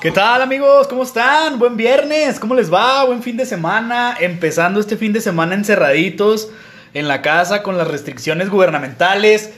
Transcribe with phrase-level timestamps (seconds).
[0.00, 0.88] ¿Qué tal amigos?
[0.88, 1.58] ¿Cómo están?
[1.58, 3.04] Buen viernes, ¿cómo les va?
[3.04, 6.48] Buen fin de semana, empezando este fin de semana encerraditos
[6.94, 9.50] en la casa con las restricciones gubernamentales.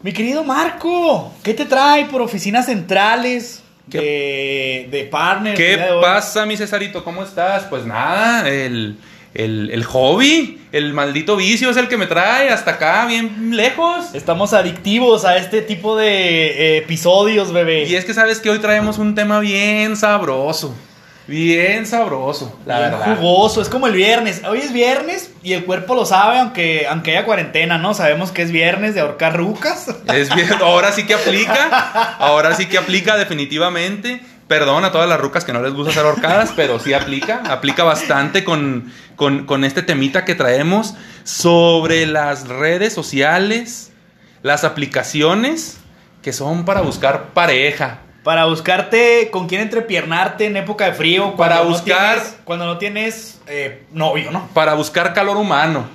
[0.00, 5.58] Mi querido Marco, ¿qué te trae por oficinas centrales de, de partners?
[5.58, 7.04] ¿Qué de pasa, mi Cesarito?
[7.04, 7.64] ¿Cómo estás?
[7.64, 8.96] Pues nada, el,
[9.34, 14.14] el, el hobby, el maldito vicio es el que me trae hasta acá, bien lejos.
[14.14, 17.84] Estamos adictivos a este tipo de eh, episodios, bebé.
[17.84, 20.74] Y es que sabes que hoy traemos un tema bien sabroso.
[21.28, 23.16] Bien sabroso, la Bien verdad.
[23.16, 24.42] jugoso, es como el viernes.
[24.44, 27.94] Hoy es viernes y el cuerpo lo sabe, aunque, aunque haya cuarentena, ¿no?
[27.94, 29.86] Sabemos que es viernes de ahorcar rucas.
[30.12, 34.20] Es bien, ahora sí que aplica, ahora sí que aplica definitivamente.
[34.48, 37.84] Perdón a todas las rucas que no les gusta ser ahorcadas, pero sí aplica, aplica
[37.84, 40.94] bastante con, con, con este temita que traemos
[41.24, 43.92] sobre las redes sociales,
[44.42, 45.78] las aplicaciones
[46.22, 47.98] que son para buscar pareja.
[48.22, 51.34] Para buscarte con quién entrepiernarte en época de frío.
[51.34, 54.48] Para no buscar- tienes- cuando no tienes eh, novio, ¿no?
[54.54, 55.86] Para buscar calor humano.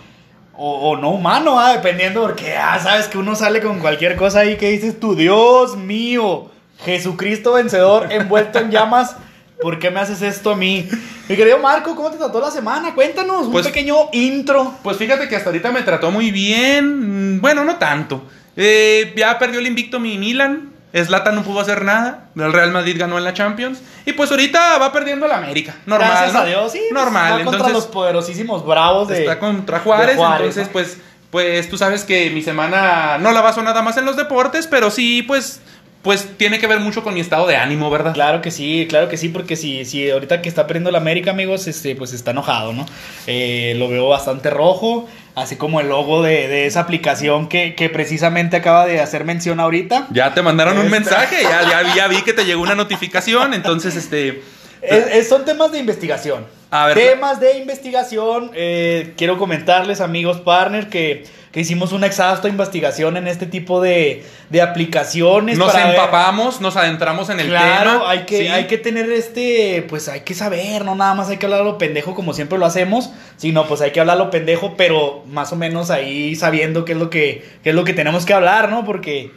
[0.59, 4.39] O, o no humano, ah, dependiendo, porque ah, sabes que uno sale con cualquier cosa
[4.39, 6.49] ahí que dices tú, Dios mío,
[6.83, 9.15] Jesucristo vencedor envuelto en llamas.
[9.61, 10.87] ¿Por qué me haces esto a mí?
[11.27, 12.93] Mi querido Marco, ¿cómo te trató la semana?
[12.93, 14.75] Cuéntanos, Pues- un pequeño intro.
[14.83, 17.37] Pues fíjate que hasta ahorita me trató muy bien.
[17.37, 18.23] Mm, Bueno, no tanto.
[18.55, 20.73] Eh, ya perdió el invicto mi Milan.
[20.95, 22.29] Zlatan no pudo hacer nada.
[22.35, 23.79] El Real Madrid ganó en la Champions.
[24.05, 25.75] Y pues ahorita va perdiendo el América.
[25.85, 26.09] Normal.
[26.09, 26.39] Gracias ¿no?
[26.39, 26.79] a Dios, sí.
[26.89, 27.31] pues, Normal.
[27.33, 29.19] Está contra entonces los poderosísimos bravos de.
[29.19, 30.17] está contra Juárez.
[30.17, 30.73] entonces, ¿no?
[30.73, 30.97] pues,
[31.29, 34.89] pues tú sabes que mi semana no la baso nada más en los deportes, pero
[34.89, 35.59] sí, pues,
[36.07, 38.13] pues tiene que ver mucho con mi estado de ánimo, ¿verdad?
[38.13, 41.31] Claro que sí, claro que sí, porque si, si ahorita que está perdiendo la América,
[41.31, 42.85] amigos, este, pues está enojado, ¿no?
[43.27, 47.89] Eh, lo veo bastante rojo, así como el logo de, de esa aplicación que, que
[47.89, 50.07] precisamente acaba de hacer mención ahorita.
[50.11, 53.53] Ya te mandaron un Esta- mensaje, ya, ya, ya vi que te llegó una notificación,
[53.53, 54.41] entonces este...
[54.87, 56.45] Es- es- son temas de investigación.
[56.69, 58.51] A ver, temas de investigación.
[58.53, 64.25] eh, quiero comentarles, amigos partner, que, que hicimos una exhausta investigación en este tipo de,
[64.49, 65.57] de aplicaciones.
[65.57, 68.09] Nos para ver- empapamos, nos adentramos en el Claro, tema.
[68.11, 68.47] hay que, sí.
[68.47, 71.77] hay que tener este, pues hay que saber, no nada más hay que hablar lo
[71.77, 75.55] pendejo como siempre lo hacemos, sino pues hay que hablar lo pendejo, pero más o
[75.55, 78.83] menos ahí sabiendo qué es lo que, qué es lo que tenemos que hablar, ¿no?
[78.83, 79.31] Porque,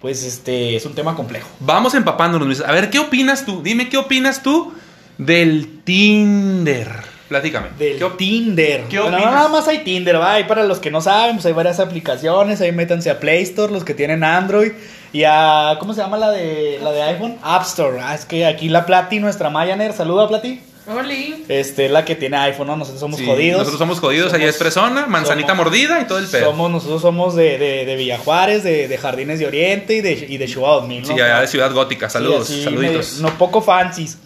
[0.00, 1.48] pues este, es un tema complejo.
[1.60, 2.46] Vamos empapándonos.
[2.48, 2.60] Luis.
[2.62, 3.62] A ver, ¿qué opinas tú?
[3.62, 4.72] Dime, ¿qué opinas tú
[5.18, 6.88] del Tinder?
[7.28, 7.68] Platícame.
[7.78, 8.82] Del ¿Qué op- Tinder.
[8.90, 10.38] ¿Qué Bueno, nada más hay Tinder, va.
[10.38, 12.60] Y para los que no saben, pues hay varias aplicaciones.
[12.60, 14.72] Ahí métanse a Play Store, los que tienen Android.
[15.14, 17.36] Y a, ¿cómo se llama la de, la de iPhone?
[17.42, 17.98] App Store.
[18.02, 20.60] Ah, es que aquí la Plati, nuestra Mayaner, saluda Plati.
[20.86, 21.44] Oli.
[21.48, 22.76] Este, la que tiene iPhone, ¿no?
[22.76, 23.58] Nosotros somos Sí, jodidos.
[23.60, 26.50] Nosotros somos jodidos, ahí Somos- es fresona, manzanita somos- mordida y todo el pedo.
[26.50, 30.36] Somos, nosotros somos de, de, de Villajuárez, de, de Jardines de Oriente y de, y
[30.38, 31.06] de Chihuahua 2000, ¿no?
[31.06, 32.10] Sí, allá de Ciudad Gótica.
[32.10, 33.18] Saludos, Sí, saluditos.
[33.20, 34.18] no poco fancies.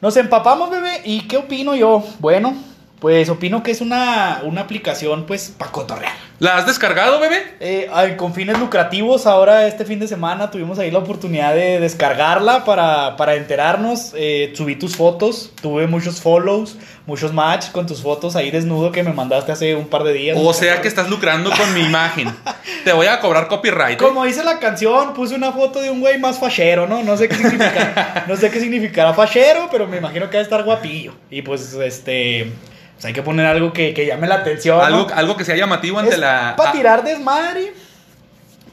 [0.00, 1.02] Nos empapamos, bebé.
[1.04, 2.04] ¿Y qué opino yo?
[2.20, 2.54] Bueno,
[3.00, 6.28] pues opino que es una, una aplicación, pues, para cotorrear.
[6.40, 7.42] ¿La has descargado, bebé?
[7.58, 11.80] Eh, ay, con fines lucrativos, ahora este fin de semana tuvimos ahí la oportunidad de
[11.80, 14.12] descargarla para, para enterarnos.
[14.14, 16.76] Eh, subí tus fotos, tuve muchos follows,
[17.06, 20.38] muchos match con tus fotos ahí desnudo que me mandaste hace un par de días.
[20.40, 22.32] O sea que estás lucrando con mi imagen.
[22.84, 24.00] Te voy a cobrar copyright.
[24.00, 24.04] ¿eh?
[24.04, 27.02] Como dice la canción, puse una foto de un güey más fachero, ¿no?
[27.02, 30.44] No sé qué significa, no sé qué significará fachero, pero me imagino que va a
[30.44, 31.14] estar guapillo.
[31.30, 32.52] Y pues, este,
[32.98, 34.76] pues hay que poner algo que, que llame la atención.
[34.76, 34.82] ¿no?
[34.82, 36.54] Algo, algo que sea llamativo ante Es la.
[36.56, 37.72] Para tirar desmadre,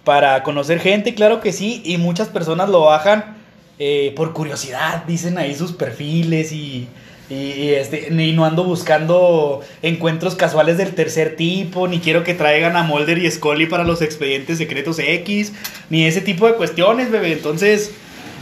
[0.03, 1.84] para conocer gente, claro que sí.
[1.86, 3.38] Y muchas personas lo bajan
[3.78, 6.88] eh, por curiosidad, dicen ahí sus perfiles y,
[7.30, 12.34] y, y, este, y no ando buscando encuentros casuales del tercer tipo, ni quiero que
[12.34, 15.53] traigan a Mulder y Scully para los expedientes secretos X,
[15.92, 17.34] ni ese tipo de cuestiones, bebé.
[17.34, 17.92] Entonces,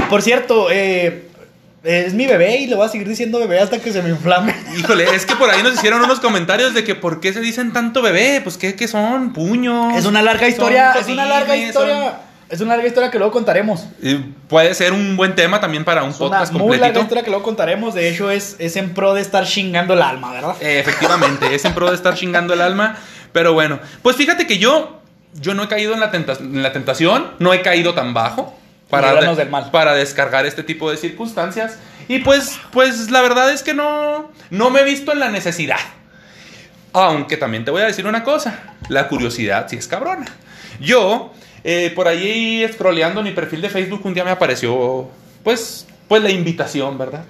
[0.10, 1.26] por cierto, eh,
[1.84, 4.56] es mi bebé y le voy a seguir diciendo bebé hasta que se me inflame.
[4.78, 7.74] Híjole, es que por ahí nos hicieron unos comentarios de que por qué se dicen
[7.74, 9.96] tanto bebé, pues qué, qué son, puños.
[9.98, 11.96] Es una larga historia, es una larga historia.
[12.04, 13.88] son- Es una larga historia que luego contaremos.
[14.02, 14.16] Y
[14.48, 17.00] puede ser un buen tema también para un Es una podcast muy larga completito.
[17.02, 17.94] historia que luego contaremos.
[17.96, 20.56] De hecho, es, es en pro de estar chingando el alma, ¿verdad?
[20.62, 22.96] Eh, efectivamente, es en pro de estar chingando el alma.
[23.32, 25.02] Pero bueno, pues fíjate que yo,
[25.42, 28.56] yo no he caído en la, tenta- en la tentación, no he caído tan bajo
[28.94, 29.72] para, Líbranos del mal.
[29.72, 31.78] para descargar este tipo de circunstancias.
[32.08, 35.80] Y pues, pues la verdad es que no, no me he visto en la necesidad.
[36.94, 40.26] Aunque también te voy a decir una cosa, la curiosidad sí es cabrona.
[40.80, 45.10] Yo, eh, por ahí scrolleando mi perfil de Facebook, un día me apareció,
[45.44, 47.24] pues, pues la invitación, ¿verdad?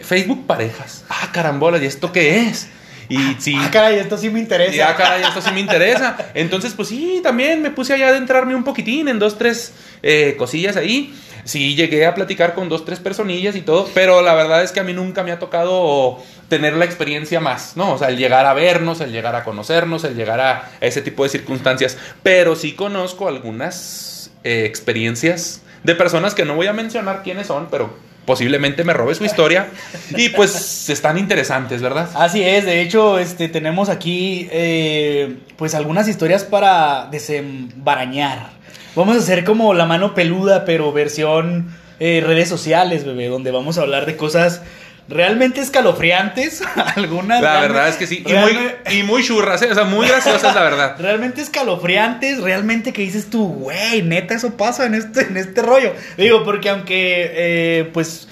[0.00, 1.04] Facebook parejas.
[1.10, 2.68] Ah, carambola, ¿y esto qué es?
[3.08, 3.54] Y sí.
[3.58, 4.74] Ah, caray, esto sí me interesa.
[4.74, 6.16] Ya, caray, esto sí me interesa.
[6.34, 10.34] Entonces, pues sí, también me puse allá a adentrarme un poquitín en dos, tres eh,
[10.38, 11.14] cosillas ahí.
[11.44, 14.80] Sí, llegué a platicar con dos, tres personillas y todo, pero la verdad es que
[14.80, 16.18] a mí nunca me ha tocado
[16.48, 17.92] tener la experiencia más, ¿no?
[17.92, 21.22] O sea, el llegar a vernos, el llegar a conocernos, el llegar a ese tipo
[21.22, 21.98] de circunstancias.
[22.22, 27.68] Pero sí conozco algunas eh, experiencias de personas que no voy a mencionar quiénes son,
[27.70, 27.94] pero
[28.24, 29.68] posiblemente me robe su historia
[30.10, 32.08] y pues están interesantes, ¿verdad?
[32.14, 38.50] Así es, de hecho, este, tenemos aquí eh, pues algunas historias para desembarañar.
[38.96, 43.78] Vamos a hacer como la mano peluda, pero versión eh, redes sociales, bebé, donde vamos
[43.78, 44.62] a hablar de cosas
[45.08, 46.62] realmente escalofriantes.
[46.96, 47.42] algunas.
[47.42, 48.22] La verdad es que sí.
[48.26, 48.58] Y muy,
[48.90, 49.68] y muy churras, ¿eh?
[49.70, 50.96] o sea, muy graciosas, la verdad.
[50.98, 55.92] Realmente escalofriantes, realmente que dices tú, güey, neta, eso pasa en este, en este rollo.
[56.16, 58.28] Digo, porque aunque, eh, pues,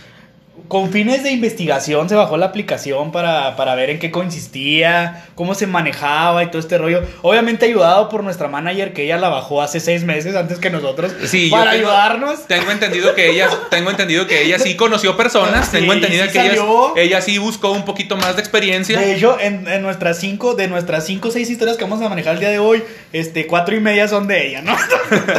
[0.72, 5.54] con fines de investigación se bajó la aplicación para, para ver en qué consistía, cómo
[5.54, 7.02] se manejaba y todo este rollo.
[7.20, 11.12] Obviamente ayudado por nuestra manager, que ella la bajó hace seis meses antes que nosotros,
[11.26, 12.46] Sí, para tengo- ayudarnos.
[12.46, 16.32] Tengo entendido que ella, tengo entendido que ella sí conoció personas, Sí, tengo entendido sí
[16.32, 16.64] que ella,
[16.96, 18.98] ella sí buscó un poquito más de experiencia.
[18.98, 22.08] De hecho, en, en nuestras cinco, de nuestras cinco o seis historias que vamos a
[22.08, 22.82] manejar el día de hoy,
[23.12, 24.74] este, cuatro y media son de ella, ¿no?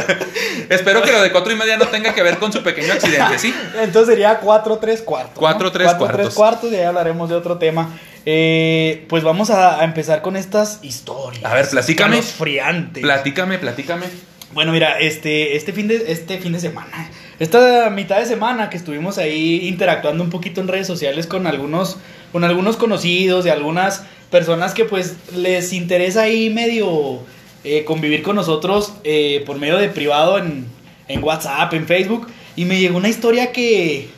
[0.68, 3.36] Espero que lo de cuatro y media no tenga que ver con su pequeño accidente,
[3.38, 3.52] ¿sí?
[3.82, 5.02] Entonces sería 4 3
[5.32, 5.36] cuartos.
[5.36, 5.40] ¿no?
[5.40, 6.22] Cuatro, tres Cuatro, cuartos.
[6.22, 7.90] tres cuartos y ahí hablaremos de otro tema.
[8.26, 11.44] Eh, pues vamos a, a empezar con estas historias.
[11.44, 12.22] A ver, platícame.
[12.22, 13.02] Friantes.
[13.02, 14.06] Platícame, platícame.
[14.54, 18.76] bueno, mira, este, este, fin de, este fin de semana, esta mitad de semana que
[18.76, 21.98] estuvimos ahí interactuando un poquito en redes sociales con algunos,
[22.32, 27.20] con algunos conocidos y algunas personas que pues les interesa ahí medio
[27.64, 30.66] eh, convivir con nosotros eh, por medio de privado en,
[31.08, 32.28] en WhatsApp, en Facebook.
[32.56, 34.08] Y me llegó una historia que,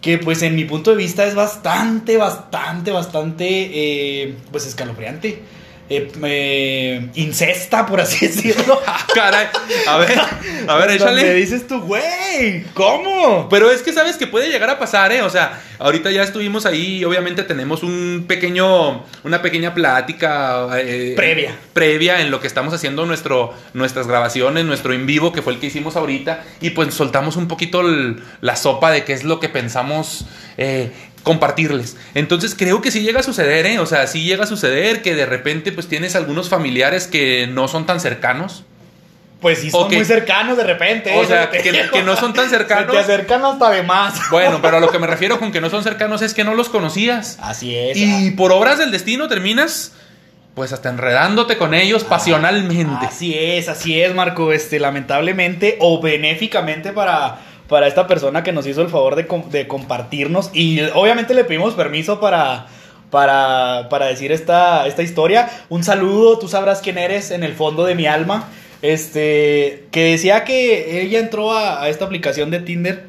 [0.00, 5.42] que pues en mi punto de vista es bastante, bastante, bastante, eh, pues escalofriante.
[5.90, 8.80] Eh, eh, incesta, por así decirlo.
[9.14, 9.46] Caray,
[9.86, 10.20] a ver,
[10.68, 11.34] a ver, échale.
[11.34, 13.48] dices tú, güey, ¿cómo?
[13.48, 15.22] Pero es que sabes que puede llegar a pasar, ¿eh?
[15.22, 21.56] O sea, ahorita ya estuvimos ahí, obviamente tenemos un pequeño, una pequeña plática eh, Previa.
[21.72, 25.58] previa en lo que estamos haciendo nuestro, nuestras grabaciones, nuestro en vivo, que fue el
[25.58, 29.40] que hicimos ahorita, y pues soltamos un poquito el- la sopa de qué es lo
[29.40, 30.26] que pensamos
[30.60, 30.90] eh,
[31.22, 31.96] compartirles.
[32.14, 33.78] Entonces creo que sí llega a suceder, ¿eh?
[33.78, 37.68] O sea, sí llega a suceder que de repente pues tienes algunos familiares que no
[37.68, 38.64] son tan cercanos.
[39.40, 41.16] Pues sí, son muy cercanos de repente.
[41.16, 42.90] O sea, que, no son tan Se cercanos.
[42.90, 44.14] te acercan hasta de más.
[44.30, 46.54] Bueno, pero a lo que me refiero con que no son cercanos es que no
[46.54, 47.38] los conocías.
[47.40, 47.96] Así es.
[47.96, 49.92] Y por obras del destino terminas,
[50.54, 53.06] pues hasta enredándote con ellos pasionalmente.
[53.06, 54.52] Así es, así es, Marco.
[54.52, 57.38] Este, lamentablemente o benéficamente para,
[57.68, 60.50] para esta persona que nos hizo el favor de, com- de compartirnos.
[60.54, 62.66] Y obviamente le pedimos permiso para,
[63.10, 65.48] para, para decir esta, esta historia.
[65.68, 68.48] Un saludo, tú sabrás quién eres en el fondo de mi alma.
[68.80, 73.06] Este, que decía que ella entró a, esta aplicación de Tinder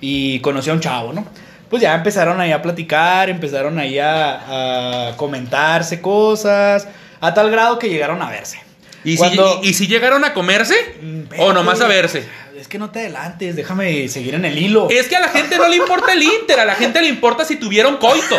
[0.00, 1.26] y conoció a un chavo, ¿no?
[1.68, 6.88] Pues ya empezaron ahí a platicar, empezaron ahí a comentarse cosas,
[7.20, 8.60] a tal grado que llegaron a verse.
[9.04, 10.74] ¿Y, Cuando- si, y, y si llegaron a comerse?
[11.00, 12.26] Mm, ¿O nomás a verse?
[12.56, 14.88] Es que no te adelantes, déjame seguir en el hilo.
[14.90, 17.44] Es que a la gente no le importa el Inter, a la gente le importa
[17.46, 18.36] si tuvieron coito.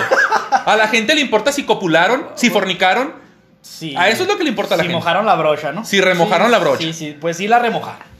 [0.52, 3.14] A la gente le importa si copularon, si fornicaron.
[3.62, 3.96] Sí.
[3.98, 5.00] A eso es lo que le importa a la si gente.
[5.00, 5.84] mojaron la brocha, ¿no?
[5.86, 6.84] Si remojaron Sí, la brocha.
[6.84, 8.11] Sí, sí, pues sí la remojaron.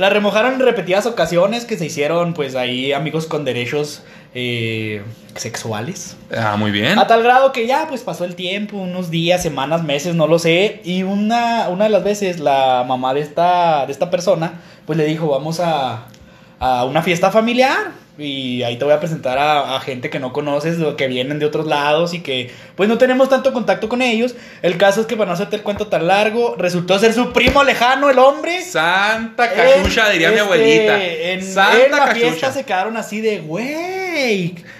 [0.00, 4.02] La remojaron en repetidas ocasiones que se hicieron, pues ahí amigos con derechos
[4.34, 5.02] eh,
[5.34, 6.16] sexuales.
[6.34, 6.98] Ah, muy bien.
[6.98, 10.38] A tal grado que ya, pues pasó el tiempo, unos días, semanas, meses, no lo
[10.38, 10.80] sé.
[10.84, 15.04] Y una, una de las veces, la mamá de esta, de esta persona, pues le
[15.04, 16.06] dijo, vamos a,
[16.60, 17.92] a una fiesta familiar.
[18.20, 21.38] Y ahí te voy a presentar a, a gente que no conoces, o que vienen
[21.38, 24.34] de otros lados y que pues no tenemos tanto contacto con ellos.
[24.62, 27.64] El caso es que para no hacerte el cuento tan largo, resultó ser su primo
[27.64, 28.62] lejano, el hombre.
[28.62, 31.04] Santa cachucha, diría mi este, abuelita.
[31.04, 32.14] En, Santa en la cachucha.
[32.14, 34.09] fiesta se quedaron así de, güey,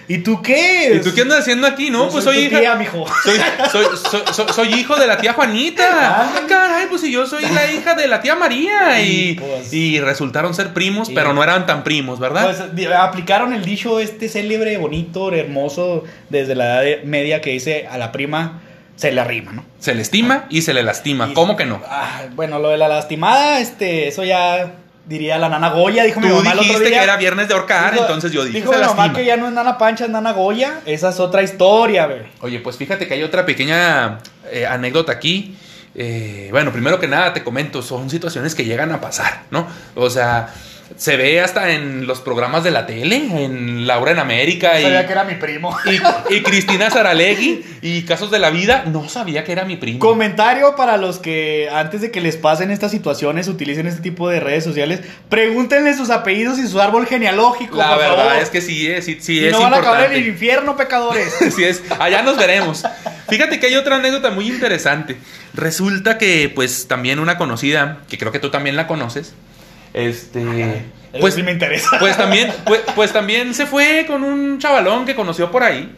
[0.08, 0.92] ¿y tú qué?
[0.96, 1.90] ¿Y tú qué andas haciendo aquí?
[1.90, 2.60] No, pues soy soy tu hija.
[2.60, 3.04] tía, mijo.
[3.24, 3.38] Soy,
[3.70, 5.84] soy, soy, soy- soy hijo de la tía Juanita.
[6.22, 9.00] Ah, caray, pues si yo soy la hija de la tía María.
[9.00, 11.14] Y, Y, pues- y resultaron ser primos, Sí.
[11.14, 12.44] pero no eran tan primos, ¿verdad?
[12.74, 17.98] Pues, aplicaron el dicho este célebre, bonito, hermoso, desde la edad media que dice a
[17.98, 18.62] la prima
[18.96, 19.64] se le arrima, ¿no?
[19.78, 21.28] se le estima y se le lastima.
[21.30, 21.80] Y- ¿Cómo que no?
[21.88, 24.72] Ah, bueno, lo de la lastimada, este, eso ya
[25.10, 26.98] diría la nana Goya, dijo mi mamá el otro dijiste día.
[27.00, 29.12] que era viernes de ahorcar, Dijo- entonces yo dije Dijo mi mamá lastima.
[29.18, 30.80] que ya no es nana pancha, es nana Goya.
[30.86, 32.28] Esa es otra historia, bebé.
[32.40, 35.56] Oye, pues fíjate que hay otra pequeña eh, anécdota aquí.
[35.94, 39.66] Eh, bueno, primero que nada te comento, son situaciones que llegan a pasar, ¿no?
[39.96, 40.48] O sea,
[40.96, 45.06] Se ve hasta en los programas de la tele, en Laura en América y, Sabía
[45.06, 45.76] que era mi primo.
[45.86, 48.84] y, y Cristina Saralegui y Casos de la Vida.
[48.86, 49.98] No sabía que era mi primo.
[50.00, 54.40] Comentario para los que antes de que les pasen estas situaciones utilicen este tipo de
[54.40, 57.76] redes sociales, pregúntenle sus apellidos y su árbol genealógico.
[57.76, 58.42] La por verdad favor.
[58.42, 60.18] es que sí, es, sí, sí Si es no van a acabar en importante.
[60.20, 61.42] el infierno, pecadores.
[61.42, 62.84] Así es, allá nos veremos.
[63.28, 65.16] Fíjate que hay otra anécdota muy interesante.
[65.54, 69.34] Resulta que, pues, también una conocida, que creo que tú también la conoces,
[69.92, 70.76] este,
[71.12, 71.98] Eso pues, sí me interesa.
[71.98, 75.92] pues también, pues, pues también se fue con un chavalón que conoció por ahí.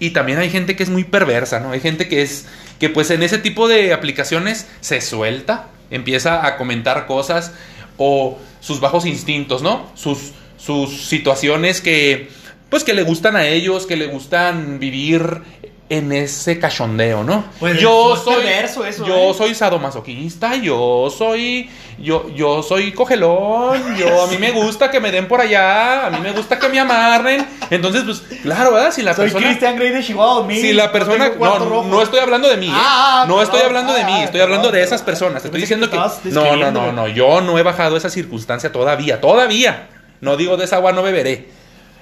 [0.00, 1.72] Y también hay gente que es muy perversa, ¿no?
[1.72, 2.46] Hay gente que es,
[2.78, 7.52] que pues en ese tipo de aplicaciones se suelta, empieza a comentar cosas
[7.96, 9.90] o sus bajos instintos, ¿no?
[9.94, 12.28] Sus, sus situaciones que,
[12.70, 15.42] pues que le gustan a ellos, que le gustan vivir
[15.90, 17.44] en ese cachondeo, ¿no?
[17.58, 19.34] Pues yo soy perverso eso, yo ¿eh?
[19.34, 25.10] soy sadomasoquista, yo soy yo yo soy cogelón, yo a mí me gusta que me
[25.10, 27.46] den por allá, a mí me gusta que me amarren.
[27.70, 28.92] Entonces, pues claro, ¿verdad?
[28.92, 30.46] Si la Soy persona Christian Grey de Chihuahua.
[30.46, 31.88] mi- si la no persona no, rojo.
[31.88, 32.72] no estoy hablando de mí, ¿eh?
[32.74, 33.44] Ah, no perdón.
[33.54, 35.44] estoy hablando de mí, Ah, estoy hablando de esas personas.
[35.44, 39.88] Estoy diciendo que no, no, no, no, yo no he bajado esa circunstancia todavía, todavía.
[40.20, 41.48] No digo de esa agua no beberé.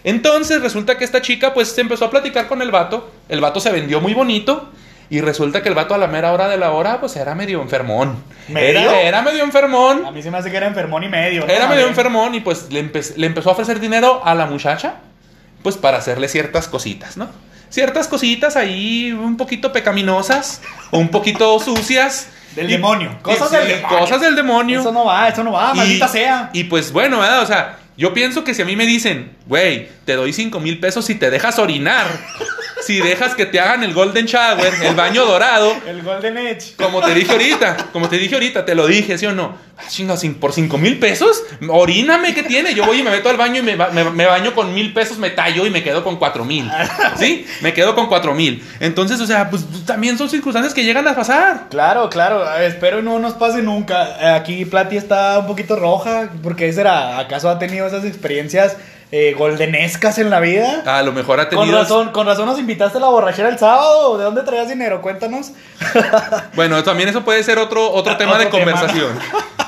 [0.04, 3.60] Entonces resulta que esta chica pues se empezó a platicar con el vato, el vato
[3.60, 4.70] se vendió muy bonito
[5.08, 7.62] y resulta que el vato a la mera hora de la hora pues era medio
[7.62, 8.16] enfermón.
[8.48, 8.80] ¿Medio?
[8.80, 10.04] Era, era medio enfermón.
[10.06, 11.46] A mí se me hace que era enfermón y medio.
[11.46, 11.52] ¿no?
[11.52, 14.96] Era medio enfermón y pues le, empe- le empezó a ofrecer dinero a la muchacha,
[15.62, 17.28] pues para hacerle ciertas cositas, ¿no?
[17.68, 22.28] Ciertas cositas ahí un poquito pecaminosas un poquito sucias.
[22.54, 23.18] Del Y- demonio.
[23.22, 23.98] Cosas del demonio.
[23.98, 24.80] Cosas del demonio.
[24.80, 26.50] Eso no va, eso no va, Y- maldita sea.
[26.52, 27.42] Y pues bueno, ¿verdad?
[27.42, 30.78] O sea, yo pienso que si a mí me dicen, güey, te doy 5 mil
[30.80, 32.06] pesos si te dejas orinar,
[32.82, 36.74] si dejas que te hagan el golden shower, el baño dorado, El Golden Edge.
[36.76, 39.56] como te dije ahorita, como te dije ahorita, te lo dije, ¿sí o no?
[39.78, 42.72] Ah, chinga, por cinco mil pesos, oríname, ¿qué tiene?
[42.74, 45.18] Yo voy y me meto al baño y me, me- me baño con mil pesos,
[45.18, 46.70] me tallo y me quedo con cuatro mil.
[47.18, 47.46] ¿Sí?
[47.60, 48.62] Me quedo con cuatro mil.
[48.80, 51.66] Entonces, o sea, pues también son circunstancias que llegan a pasar.
[51.70, 54.16] Claro, claro, espero no nos pase nunca.
[54.20, 58.76] Eh, Aquí Plati está un poquito roja, porque será, ¿acaso ha tenido esas experiencias
[59.12, 60.82] eh, goldenescas en la vida?
[60.84, 61.66] A lo mejor ha tenido.
[61.66, 64.18] Con razón, con razón nos invitaste a la borrachera el sábado.
[64.18, 65.00] ¿De dónde traías dinero?
[65.02, 65.52] Cuéntanos.
[66.54, 69.18] Bueno, también eso puede ser otro, otro Ah, tema de conversación.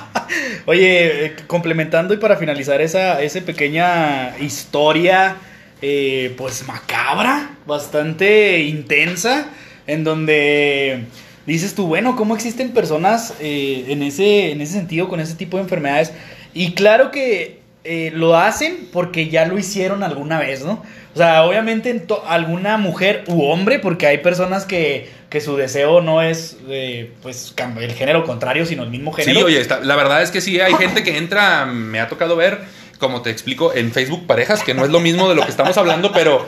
[0.66, 5.36] Oye, complementando y para finalizar esa, esa pequeña historia,
[5.82, 9.46] eh, pues macabra, bastante intensa,
[9.86, 11.04] en donde
[11.46, 15.56] dices tú, bueno, ¿cómo existen personas eh, en, ese, en ese sentido con ese tipo
[15.56, 16.12] de enfermedades?
[16.52, 17.57] Y claro que
[17.90, 20.82] eh, lo hacen porque ya lo hicieron alguna vez, ¿no?
[21.14, 26.20] O sea, obviamente alguna mujer u hombre, porque hay personas que, que su deseo no
[26.20, 29.40] es eh, pues el género contrario, sino el mismo género.
[29.40, 32.60] Sí, oye, la verdad es que sí, hay gente que entra, me ha tocado ver,
[32.98, 35.78] como te explico, en Facebook Parejas, que no es lo mismo de lo que estamos
[35.78, 36.46] hablando, pero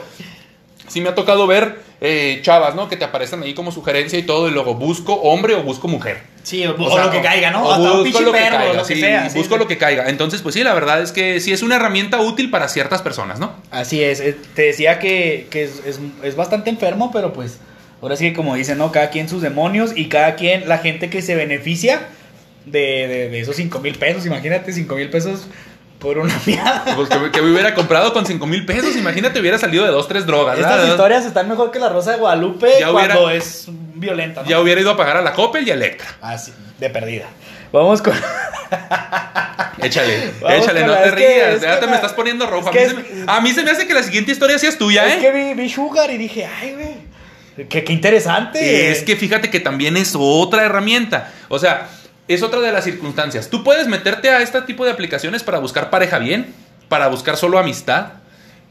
[0.87, 2.87] sí me ha tocado ver eh, chavas, ¿no?
[2.87, 6.21] Que te aparecen ahí como sugerencia y todo, y luego busco hombre o busco mujer.
[6.43, 7.63] Sí, o, O o sea, lo que caiga, ¿no?
[7.63, 9.29] o Hasta un busco pinche lo que perro, caiga, lo que sí, sea.
[9.35, 9.59] busco sí.
[9.59, 10.09] lo que caiga.
[10.09, 13.39] Entonces, pues sí, la verdad es que sí es una herramienta útil para ciertas personas,
[13.39, 13.53] ¿no?
[13.69, 17.59] Así es, eh, te decía que, que es, es- es bastante enfermo, pero pues
[18.01, 18.91] ahora sí que como dicen, ¿no?
[18.91, 22.07] Cada quien sus demonios y cada quien, la gente que se beneficia
[22.65, 25.47] de, de- de esos 5 mil pesos, imagínate 5 mil pesos
[26.01, 26.83] por una miada.
[26.95, 30.07] Pues que, que me hubiera comprado con 5 mil pesos, imagínate, hubiera salido de dos,
[30.07, 30.57] tres drogas.
[30.57, 30.89] Estas ¿verdad?
[30.91, 34.49] historias están mejor que la Rosa de Guadalupe Ya cuando hubiera- es violenta, ¿no?
[34.49, 36.07] Ya hubiera ido a pagar a la Coppel y a Electra.
[36.21, 37.25] Así, de perdida.
[37.71, 38.13] Vamos con...
[39.81, 41.55] Échale, Vamos échale, con no te es que- rías.
[41.55, 42.69] es ya te me estás poniendo rojo.
[42.69, 44.31] es que a, mí se es- me, a mí se me hace que la siguiente
[44.31, 45.19] historia sí es tuya, Es ¿eh?
[45.21, 48.91] que vi, vi Sugar y dije, ay, güey, qué, qué interesante.
[48.91, 51.31] Es que fíjate que también es otra herramienta.
[51.49, 51.87] O sea,
[52.33, 53.49] es otra de las circunstancias.
[53.49, 56.53] Tú puedes meterte a este tipo de aplicaciones para buscar pareja bien,
[56.89, 58.13] para buscar solo amistad,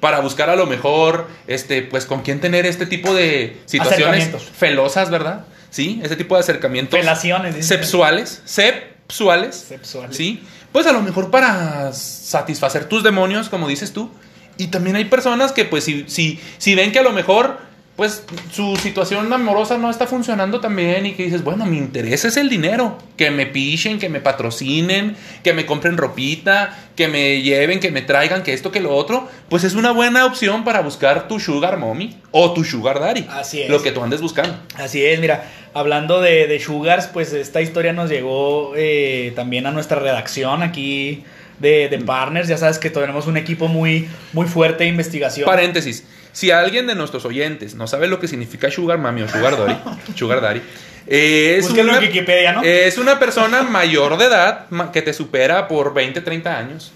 [0.01, 5.11] para buscar a lo mejor, este, pues con quién tener este tipo de situaciones felosas,
[5.11, 5.45] ¿verdad?
[5.71, 7.65] Sí, ese tipo de acercamientos Relaciones.
[7.67, 10.17] sexuales, sexuales, Sexuales.
[10.17, 14.11] sí, pues a lo mejor para satisfacer tus demonios, como dices tú.
[14.57, 17.59] Y también hay personas que, pues, si, si, si ven que a lo mejor,
[18.01, 22.25] pues, su situación amorosa no está funcionando tan bien y que dices, bueno, mi interés
[22.25, 22.97] es el dinero.
[23.19, 28.01] Que me pichen, que me patrocinen, que me compren ropita, que me lleven, que me
[28.01, 29.29] traigan, que esto, que lo otro.
[29.51, 33.27] Pues es una buena opción para buscar tu sugar mommy o tu sugar daddy.
[33.29, 33.69] Así es.
[33.69, 34.59] Lo que tú andes buscando.
[34.77, 39.73] Así es, mira, hablando de, de Sugars, pues esta historia nos llegó eh, también a
[39.73, 41.23] nuestra redacción aquí
[41.61, 41.91] de, Mm.
[41.91, 42.49] de Partners.
[42.49, 45.47] Ya sabes que tenemos un equipo muy, muy fuerte de investigación.
[45.47, 46.05] Paréntesis.
[46.33, 49.75] Si alguien de nuestros oyentes no sabe lo que significa Sugar Mami o Sugar Daddy,
[50.17, 50.61] Sugar Daddy
[51.09, 52.63] eh, es, una, en Wikipedia, ¿no?
[52.63, 56.93] es una persona mayor de edad que te supera por 20, 30 años.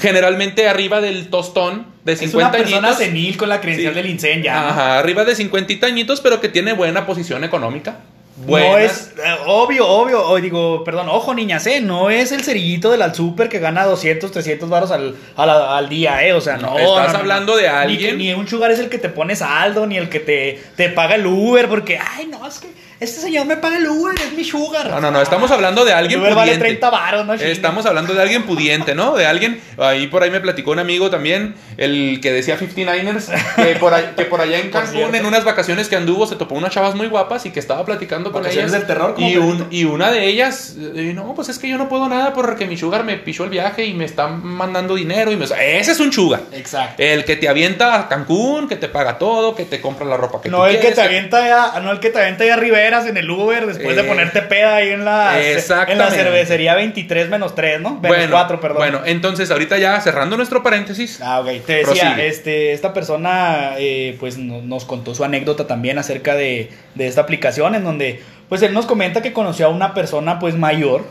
[0.00, 2.98] generalmente arriba del tostón de Es una 50 persona añitos.
[3.04, 4.02] senil con la credencial Sí.
[4.02, 4.42] del.
[4.44, 4.50] ¿no?
[4.68, 7.98] Ajá, arriba de 50 añitos, pero que tiene buena posición económica.
[8.46, 12.90] No es, eh, obvio, obvio, o digo, perdón, ojo niñas, eh, no es el cerillito
[12.90, 16.56] del al super que gana 200, 300 baros al, al, al día, eh, o sea,
[16.56, 16.78] no.
[16.78, 17.58] Estás no, hablando no.
[17.58, 20.20] de Ni alguien- Ni, un sugar es el que te pone saldo, ni el que
[20.20, 22.68] te, te paga el Uber, porque, ay, no, es que
[23.00, 24.88] este señor me paga el Uber, es mi sugar.
[24.90, 26.66] No, no, no, estamos hablando de alguien El Uber vale pudiente.
[26.78, 27.34] 30 varos, ¿no?
[27.34, 29.14] Estamos hablando de alguien pudiente, ¿no?
[29.16, 33.76] De alguien, ahí por ahí me platicó un amigo también, el que decía 59ers, que
[33.76, 36.72] por, ahí- que por allá en Cancún, en unas vacaciones que anduvo, se topó unas
[36.72, 38.80] chavas muy guapas y que estaba platicando con Vacaciones ellas.
[38.80, 41.88] del terror, y, un- y una de ellas, eh, no, pues es que yo no
[41.88, 45.30] puedo nada porque mi sugar me pichó el viaje y me está mandando dinero.
[45.32, 45.44] y me...
[45.44, 46.40] Ese es un sugar.
[46.52, 47.02] Exacto.
[47.02, 50.40] El que te avienta a Cancún, que te paga todo, que te compra la ropa
[50.42, 52.56] que No tú el que te avienta ya, no el que te avienta ya
[52.88, 56.74] Riveras en el Uber después de Eh, ponerte peda ahí en la, en la cervecería
[56.74, 57.90] 23 menos 3, ¿no?
[58.00, 58.78] Menos Bueno, 4, perdón.
[58.78, 61.46] bueno, entonces ahorita ya cerrando nuestro paréntesis, Ah, ok.
[61.66, 62.26] Te decía, Prosigue.
[62.28, 67.20] este, esta persona eh, pues no- nos contó su anécdota también acerca de, de esta
[67.22, 71.04] aplicación en donde pues él nos comenta que conoció a una persona pues mayor,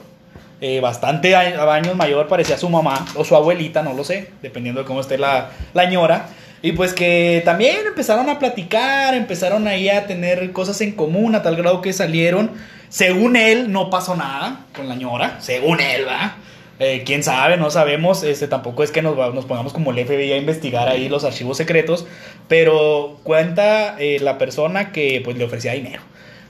[0.62, 4.88] eh, bastante años mayor, parecía su mamá o su abuelita, no lo sé, dependiendo de
[4.88, 6.26] cómo esté la, la ñora.
[6.62, 11.44] Y pues que también empezaron a platicar, empezaron ahí a tener cosas en común a
[11.44, 12.52] tal grado que salieron.
[12.90, 16.38] Según él, no pasó nada con la ñora, según él, ¿va?
[16.80, 18.24] Eh, quién sabe, no sabemos.
[18.24, 21.58] Este, tampoco es que nos, nos pongamos como el FBI a investigar ahí los archivos
[21.58, 22.08] secretos.
[22.48, 26.02] Pero cuenta eh, la persona que pues le ofrecía dinero.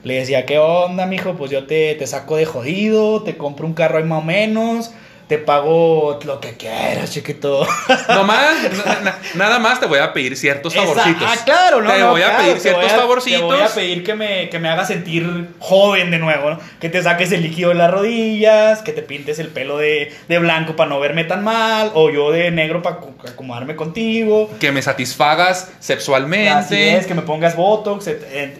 [0.04, 1.34] Le decía, ¿qué onda, mijo?
[1.34, 4.92] Pues yo te, te saco de jodido, te compro un carro ahí más o menos,
[5.28, 7.66] te pago lo que quieras, chiquito.
[8.08, 8.56] nomás,
[8.86, 11.22] na- na- nada más te voy a pedir ciertos Esa- favorcitos.
[11.26, 13.40] Ah, claro, no, Te no, voy a claro, pedir te ciertos voy a- favorcitos.
[13.40, 16.60] Te voy a pedir que me, que me hagas sentir joven de nuevo, ¿no?
[16.80, 20.38] Que te saques el líquido de las rodillas, que te pintes el pelo de, de
[20.38, 22.96] blanco para no verme tan mal, o yo de negro para
[23.30, 24.50] acomodarme contigo.
[24.58, 26.48] Que me satisfagas sexualmente.
[26.50, 28.08] Así es, que me pongas Botox,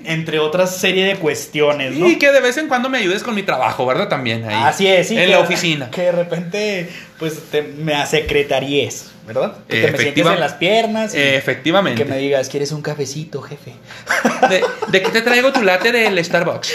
[0.04, 2.06] entre otras serie de cuestiones, ¿no?
[2.08, 4.08] Y que de vez en cuando me ayudes con mi trabajo, ¿verdad?
[4.08, 4.54] También ahí.
[4.64, 5.14] Así es, sí.
[5.16, 5.90] En que- la oficina.
[5.90, 6.57] Que de repente,
[7.18, 9.58] pues, te, me secretaríes, ¿verdad?
[9.68, 12.02] Que te me sientes en las piernas y, Efectivamente.
[12.02, 13.72] que me digas, ¿quieres un cafecito, jefe?
[14.48, 16.72] ¿De, de qué te traigo tu latte del Starbucks?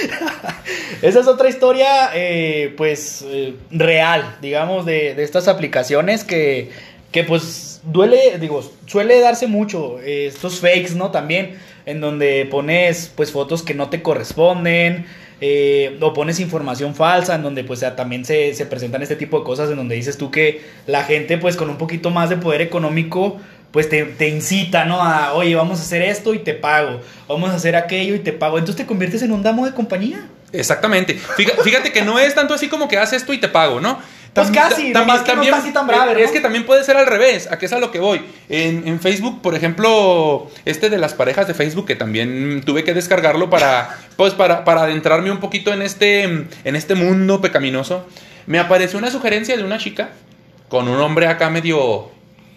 [1.01, 6.71] Esa es otra historia, eh, pues, eh, real, digamos, de, de estas aplicaciones que,
[7.11, 11.11] que, pues, duele, digo, suele darse mucho, eh, estos fakes, ¿no?
[11.11, 15.05] También, en donde pones, pues, fotos que no te corresponden,
[15.45, 19.43] eh, o pones información falsa, en donde, pues, también se, se presentan este tipo de
[19.43, 22.61] cosas, en donde dices tú que la gente, pues, con un poquito más de poder
[22.61, 25.03] económico, pues te, te incita, ¿no?
[25.03, 28.31] A, oye, vamos a hacer esto y te pago, vamos a hacer aquello y te
[28.31, 28.57] pago.
[28.57, 30.29] Entonces te conviertes en un damo de compañía.
[30.53, 31.15] Exactamente.
[31.35, 33.99] Fíjate, fíjate que no es tanto así como que haz esto y te pago, ¿no?
[34.33, 36.09] Pues Tam- casi, ta- nomás que no está así tan ¿no?
[36.09, 38.21] Es que también puede ser al revés, a qué es a lo que voy.
[38.49, 42.93] En, en Facebook, por ejemplo, este de las parejas de Facebook, que también tuve que
[42.95, 48.07] descargarlo para, pues, para, para adentrarme un poquito en este, en este mundo pecaminoso,
[48.47, 50.09] me apareció una sugerencia de una chica
[50.67, 52.09] con un hombre acá medio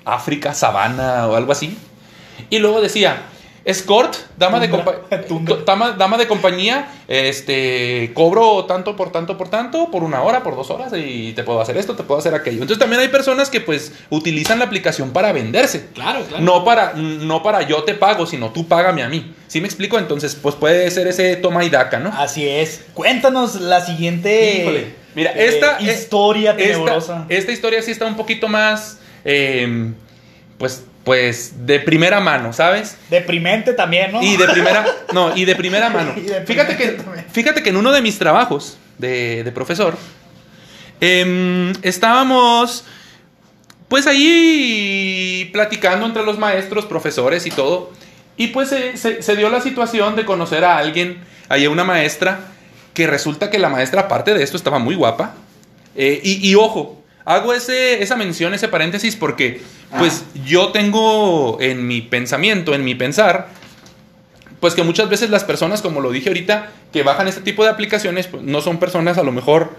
[0.07, 1.77] África, sabana o algo así.
[2.49, 3.23] Y luego decía,
[3.67, 4.95] escort, dama de, compa-
[5.67, 10.55] dama, dama de compañía, este, cobro tanto por tanto por tanto, por una hora, por
[10.55, 12.63] dos horas, y te puedo hacer esto, te puedo hacer aquello.
[12.63, 15.89] Entonces también hay personas que pues utilizan la aplicación para venderse.
[15.95, 16.45] Claro, claro.
[16.45, 19.35] No para, no para yo te pago, sino tú págame a mí.
[19.49, 19.99] ¿Sí me explico?
[19.99, 22.11] Entonces, pues puede ser ese toma y daca, ¿no?
[22.17, 22.85] Así es.
[22.95, 24.95] Cuéntanos la siguiente Híjole.
[25.17, 27.27] Mira, eh, esta historia esta- tenebrosa.
[27.29, 29.93] Esta, historia sí está un poquito más, eh,
[30.59, 32.97] pues, pues, de primera mano, ¿sabes?
[33.11, 34.23] Deprimente también, ¿no?
[34.23, 36.12] Y de primera, no, y de primera mano.
[36.47, 36.99] Fíjate que,
[37.33, 39.97] fíjate que en uno de mis trabajos de, de profesor,
[41.01, 42.85] em, estábamos,
[43.88, 47.92] pues ahí platicando entre los maestros, profesores y todo.
[48.37, 51.85] Y pues se, se- se dio la situación de conocer a alguien, ahí a una
[51.85, 52.40] maestra,
[52.95, 55.35] que resulta que la maestra, aparte de esto, estaba muy guapa.
[55.95, 59.61] Eh, y, y ojo, hago ese, esa mención, ese paréntesis, porque
[59.99, 63.49] pues yo tengo en mi pensamiento, en mi pensar,
[64.61, 67.71] pues que muchas veces las personas, como lo dije ahorita, que bajan este tipo de
[67.71, 69.75] aplicaciones, pues, no son personas a lo mejor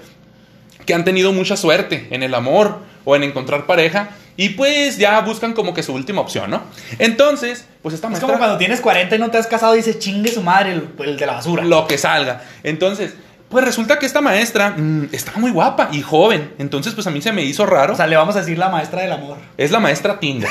[0.86, 5.20] que han tenido mucha suerte en el amor o en encontrar pareja y pues ya
[5.22, 6.64] buscan como que su última opción, ¿no?
[7.00, 8.28] Entonces, pues esta es maestra...
[8.28, 10.90] como cuando tienes 40 y no te has casado y dices, chingue su madre, el,
[11.00, 11.64] el de la basura.
[11.64, 12.44] Lo que salga.
[12.64, 13.14] Entonces,
[13.50, 16.52] pues resulta que esta maestra mm, estaba muy guapa y joven.
[16.60, 17.94] Entonces, pues a mí se me hizo raro.
[17.94, 19.38] O sea, le vamos a decir la maestra del amor.
[19.58, 20.50] es la maestra Tinder.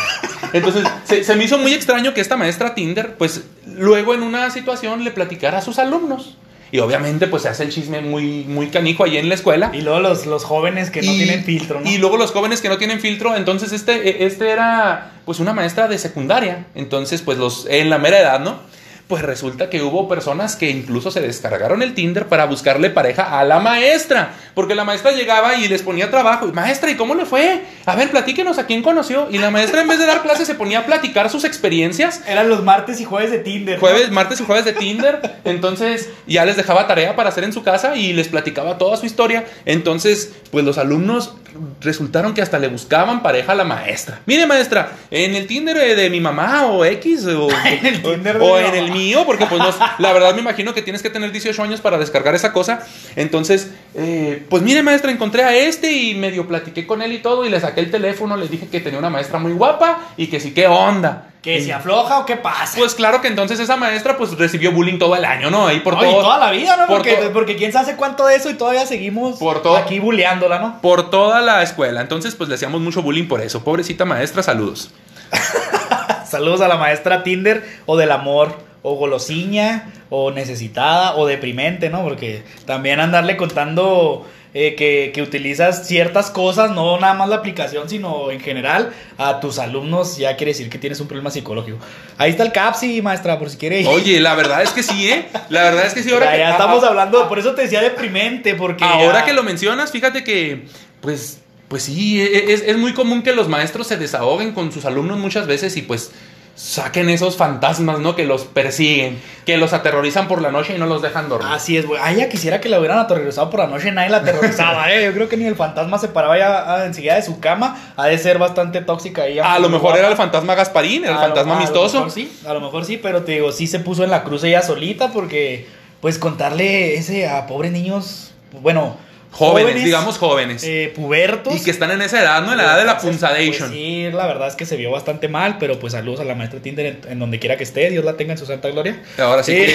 [0.52, 4.50] Entonces, se, se me hizo muy extraño que esta maestra Tinder, pues luego en una
[4.50, 6.36] situación le platicara a sus alumnos.
[6.72, 9.70] Y obviamente, pues se hace el chisme muy, muy canijo ahí en la escuela.
[9.72, 11.88] Y luego los, los jóvenes que no Y- tienen filtro, ¿no?
[11.88, 15.86] Y luego los jóvenes que no tienen filtro, entonces este, este era pues una maestra
[15.86, 18.58] de secundaria, entonces pues los en la mera edad, ¿no?
[19.06, 23.44] Pues resulta que hubo personas que incluso se descargaron el Tinder para buscarle pareja a
[23.44, 27.62] la maestra, porque la maestra llegaba y les ponía trabajo, maestra, ¿y cómo le fue?
[27.84, 29.28] A ver, platíquenos a quién conoció.
[29.30, 32.48] Y la maestra en vez de dar clases se ponía a platicar sus experiencias Eran
[32.48, 33.78] los martes y jueves de Tinder.
[33.78, 35.36] Jueves, martes y jueves de Tinder.
[35.44, 39.06] Entonces ya les dejaba tarea para hacer en su casa y les platicaba toda su
[39.06, 39.46] historia.
[39.66, 41.36] Entonces, pues los alumnos
[41.80, 44.20] resultaron que hasta le buscaban pareja a la maestra.
[44.26, 48.36] Mire, maestra, en el Tinder eh, de mi mamá o X o, En el Tinder
[48.40, 51.32] o en el mío, porque pues no- la verdad me imagino que tienes que tener
[51.32, 52.80] 18 años para descargar esa cosa.
[53.16, 57.44] Entonces, eh, pues mire, maestra, encontré a este y medio platiqué con él y todo
[57.46, 60.40] y le saqué el teléfono, le dije que tenía una maestra muy guapa y que
[60.40, 61.30] sí, qué onda.
[61.46, 62.76] ¿Que se afloja o qué pasa?
[62.76, 65.66] pues claro que entonces esa maestra pues recibió bullying todo el año, ¿no?
[65.68, 66.22] Ahí por No, y todo.
[66.22, 66.86] toda la vida, ¿no?
[66.86, 69.76] por Porque, to- porque quién sabe cuánto de eso y todavía seguimos Por todo.
[69.76, 70.80] aquí buleándola, ¿no?
[70.82, 72.00] Por toda la escuela.
[72.00, 73.62] Entonces pues le hacíamos mucho bullying por eso.
[73.64, 74.90] Pobrecita maestra, saludos.
[76.26, 82.02] Saludos a la maestra Tinder o del amor, o golosiña, o necesitada, o deprimente, ¿no?
[82.02, 84.26] Porque también andarle contando
[84.58, 89.38] eh, que, que utilizas ciertas cosas, no nada más la aplicación, sino en general, a
[89.40, 91.76] tus alumnos ya quiere decir que tienes un problema psicológico.
[92.16, 93.86] Ahí está el CAPSI, maestra, por si quiere ir.
[93.86, 95.26] Oye, la verdad es que sí, ¿eh?
[95.50, 96.10] La verdad es que sí.
[96.10, 98.82] Ahora ya, que, ya estamos hablando, por eso te decía deprimente, porque...
[98.84, 100.64] Ahora ya- que lo mencionas, fíjate que
[101.00, 101.40] pues...
[101.68, 105.18] Pues sí, e- es, es muy común que los maestros se desahoguen con sus alumnos
[105.18, 106.12] muchas veces y pues
[106.56, 108.16] saquen esos fantasmas, ¿no?
[108.16, 111.48] Que los persiguen, que los aterrorizan por la noche y no los dejan dormir.
[111.52, 112.00] Así es, güey.
[112.02, 115.04] Ay, ya quisiera que la hubieran aterrorizado por la noche, nadie la aterrorizaba, ¿eh?
[115.04, 117.92] Yo creo que ni el fantasma se paraba ya ah, enseguida de su cama.
[117.96, 119.52] Ha de ser bastante tóxica ella.
[119.52, 121.98] a lo mejor era el fantasma Gasparín, era el fantasma amistoso.
[121.98, 124.10] A lo mejor sí, a lo mejor sí, pero te digo, sí se puso en
[124.10, 125.68] la cruz ella solita porque,
[126.00, 129.05] pues, contarle ese a pobres niños, bueno...
[129.36, 130.62] Jóvenes, digamos jóvenes.
[130.64, 131.54] eh, pubertos.
[131.54, 132.52] Y que están en esa edad, ¿no?
[132.52, 133.68] En la edad de la Entonces, punzadation.
[133.68, 136.34] pues sí, la verdad es que se vio bastante mal, pero pues saludos a la
[136.34, 139.02] maestra Tinder en, en donde quiera que esté, Dios la tenga en su santa gloria.
[139.18, 139.72] Ahora sí, Sí.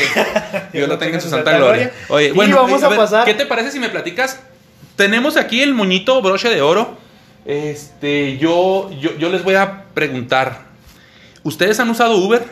[0.71, 1.91] que Dios lo tenga en su santa gloria.
[2.09, 4.39] Oye, Y bueno, vamos eh, a ver, pasar- ¿Qué te parece si me platicas?
[4.95, 6.97] Tenemos aquí el moñito broche de oro.
[7.45, 10.59] Este, yo, yo, yo les voy a preguntar.
[11.43, 12.43] ¿Ustedes han usado Uber,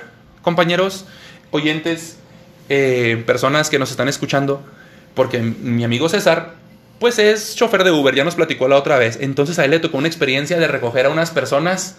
[0.42, 1.06] compañeros,
[1.52, 2.18] oyentes,
[2.70, 4.64] eh, personas que nos están escuchando?
[5.14, 6.54] Porque mi amigo César,
[7.00, 9.18] pues es chofer de Uber, ya nos platicó la otra vez.
[9.22, 11.96] Entonces a él le tocó una experiencia de recoger a unas personas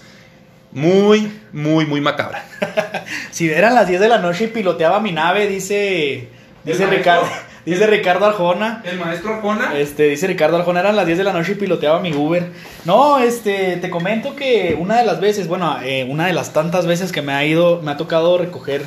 [0.73, 2.45] muy, muy, muy macabra.
[3.33, 6.29] Si eran las 10 de la noche y piloteaba mi nave, dice.
[6.65, 7.27] Dice ¿El Ricardo.
[7.65, 8.83] Dice Ricardo Arjona.
[8.85, 9.77] El maestro Arjona.
[9.77, 12.51] Este, dice Ricardo Arjona, eran las 10 de la noche y piloteaba mi Uber.
[12.85, 16.87] No, este, te comento que una de las veces, bueno, eh, una de las tantas
[16.87, 18.83] veces que me ha ido, me ha tocado recoger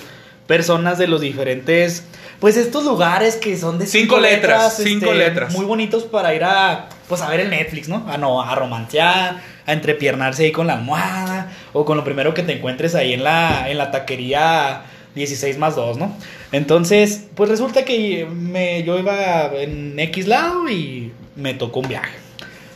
[0.48, 2.04] personas de los diferentes,
[2.40, 5.54] pues estos lugares que son de Cinco letras, cinco este, letras.
[5.54, 8.06] Muy bonitos para ir a, pues a ver el Netflix, ¿no?
[8.10, 12.44] A no, a romancear, a entrepiernarse ahí con la almohada, o con lo primero que
[12.44, 14.84] te encuentres ahí en la, en la taquería
[15.16, 16.16] 16 más 2, ¿no?
[16.52, 22.14] Entonces, pues resulta que me, yo iba en X lado y me tocó un viaje.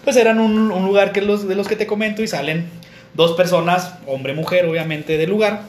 [0.03, 2.69] Pues eran un, un lugar que los, de los que te comento y salen
[3.13, 5.63] dos personas, hombre y mujer, obviamente, del lugar.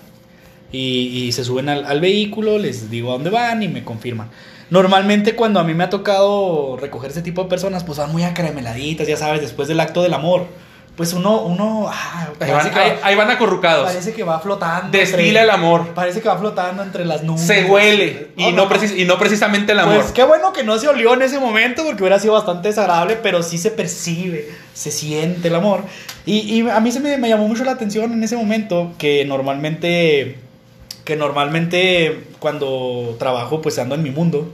[0.72, 4.28] Y, y se suben al, al vehículo, les digo a dónde van y me confirman.
[4.70, 8.22] Normalmente cuando a mí me ha tocado recoger ese tipo de personas, pues van muy
[8.24, 10.46] acarameladitas, ya sabes, después del acto del amor.
[10.94, 13.86] Pues uno, uno, ah, Ahí van, que ahí- va, ahí van acurrucados.
[13.86, 14.90] parece que va flotando.
[14.90, 15.94] Desfila entre- el amor.
[15.94, 17.40] Parece que va flotando entre las nubes.
[17.40, 18.32] Se huele.
[18.36, 19.94] Y Oh, no, precis- y no precisamente el amor.
[20.00, 23.14] Pues qué bueno que no se olió en ese momento porque hubiera sido bastante desagradable,
[23.22, 25.84] pero sí se percibe, se siente el amor.
[26.26, 29.24] Y, y a mí se me, me llamó mucho la atención en ese momento que
[29.24, 30.36] normalmente,
[31.08, 34.52] que normalmente cuando trabajo pues ando en mi mundo,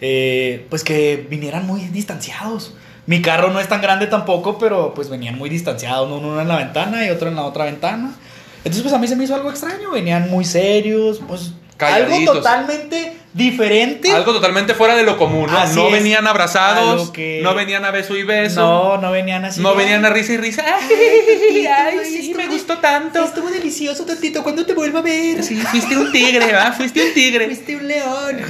[0.00, 2.72] eh, pues que vinieran muy distanciados.
[3.06, 6.18] Mi carro no es tan grande tampoco, pero pues venían muy distanciados, ¿no?
[6.18, 8.14] uno en la ventana y otro en la otra ventana.
[8.58, 13.16] Entonces pues a mí se me hizo algo extraño, venían muy serios, pues algo totalmente
[13.32, 14.10] diferente.
[14.12, 15.66] Algo totalmente fuera de lo común, ¿no?
[15.66, 19.60] No venían abrazados, que- no venían a beso y beso, No, no venían así.
[19.60, 20.64] no venían a risa y risa.
[20.66, 23.22] Ay, ay, sí, me gustó tanto.
[23.24, 24.42] Estuvo delicioso, tantito.
[24.42, 25.42] ¿Cuándo te vuelvo a ver?
[25.44, 26.74] Sí, fuiste un tigre, ¿verdad?
[26.76, 27.46] Fuiste un tigre.
[27.46, 28.40] Fuiste un león.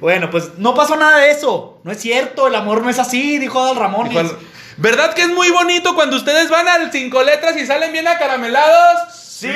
[0.00, 1.80] Bueno, pues no pasó nada de eso.
[1.84, 4.10] No es cierto, el amor no es así, dijo Adal Ramón.
[4.76, 8.98] ¿Verdad que es muy bonito cuando ustedes van al cinco letras y salen bien acaramelados?
[9.40, 9.48] Sí,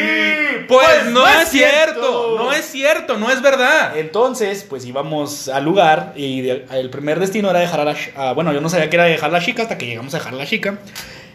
[0.69, 2.37] Pues, no, es cierto.
[2.39, 3.97] no es cierto, no es verdad.
[3.99, 7.97] Entonces, pues íbamos al lugar y de- el primer destino era dejar a la...
[8.17, 10.19] a- bueno, yo no sabía que era dejar a la chica hasta que llegamos a
[10.19, 10.79] dejar a la chica.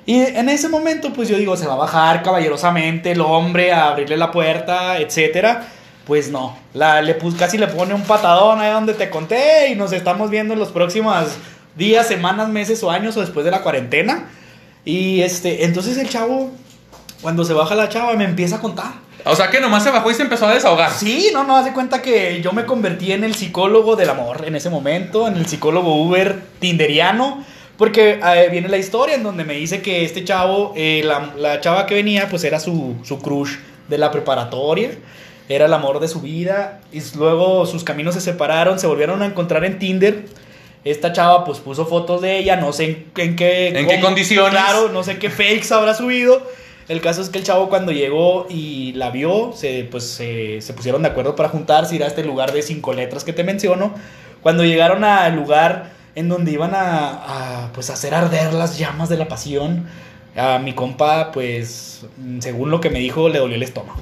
[0.05, 3.89] Y en ese momento, pues yo digo, se va a bajar caballerosamente el hombre a
[3.89, 5.67] abrirle la puerta, etcétera.
[6.05, 9.91] Pues no, la, le casi le pone un patadón ahí donde te conté y nos
[9.91, 11.25] estamos viendo en los próximos
[11.75, 14.29] días, semanas, meses o años o después de la cuarentena.
[14.85, 16.51] Y este, entonces el chavo,
[17.21, 18.93] cuando se baja la chava, me empieza a contar.
[19.25, 20.91] O sea que nomás se bajó y se empezó a desahogar.
[20.91, 24.55] Sí, no, no, hace cuenta que yo me convertí en el psicólogo del amor en
[24.55, 27.43] ese momento, en el psicólogo Uber tinderiano.
[27.77, 31.61] Porque eh, viene la historia en donde me dice que este chavo, eh, la, la
[31.61, 33.51] chava que venía, pues era su, su crush
[33.87, 34.91] de la preparatoria
[35.49, 39.25] era el amor de su vida y luego sus caminos se separaron, se volvieron a
[39.25, 40.25] encontrar en Tinder.
[40.83, 43.67] Esta chava pues puso fotos de ella, no sé en, en qué...
[43.69, 44.51] ¿En qué condiciones?
[44.51, 46.41] Claro, no sé qué fakes habrá subido.
[46.87, 51.01] El caso es que el chavo cuando llegó y la vio, se, pues se, pusieron
[51.01, 53.93] de acuerdo para juntarse, ir a este lugar de cinco letras que te menciono.
[54.41, 59.17] Cuando llegaron al lugar en donde iban a, a pues hacer arder las llamas de
[59.17, 59.85] la pasión,
[60.37, 62.05] a mi compa pues
[62.39, 64.01] según lo que me dijo le dolió el estómago.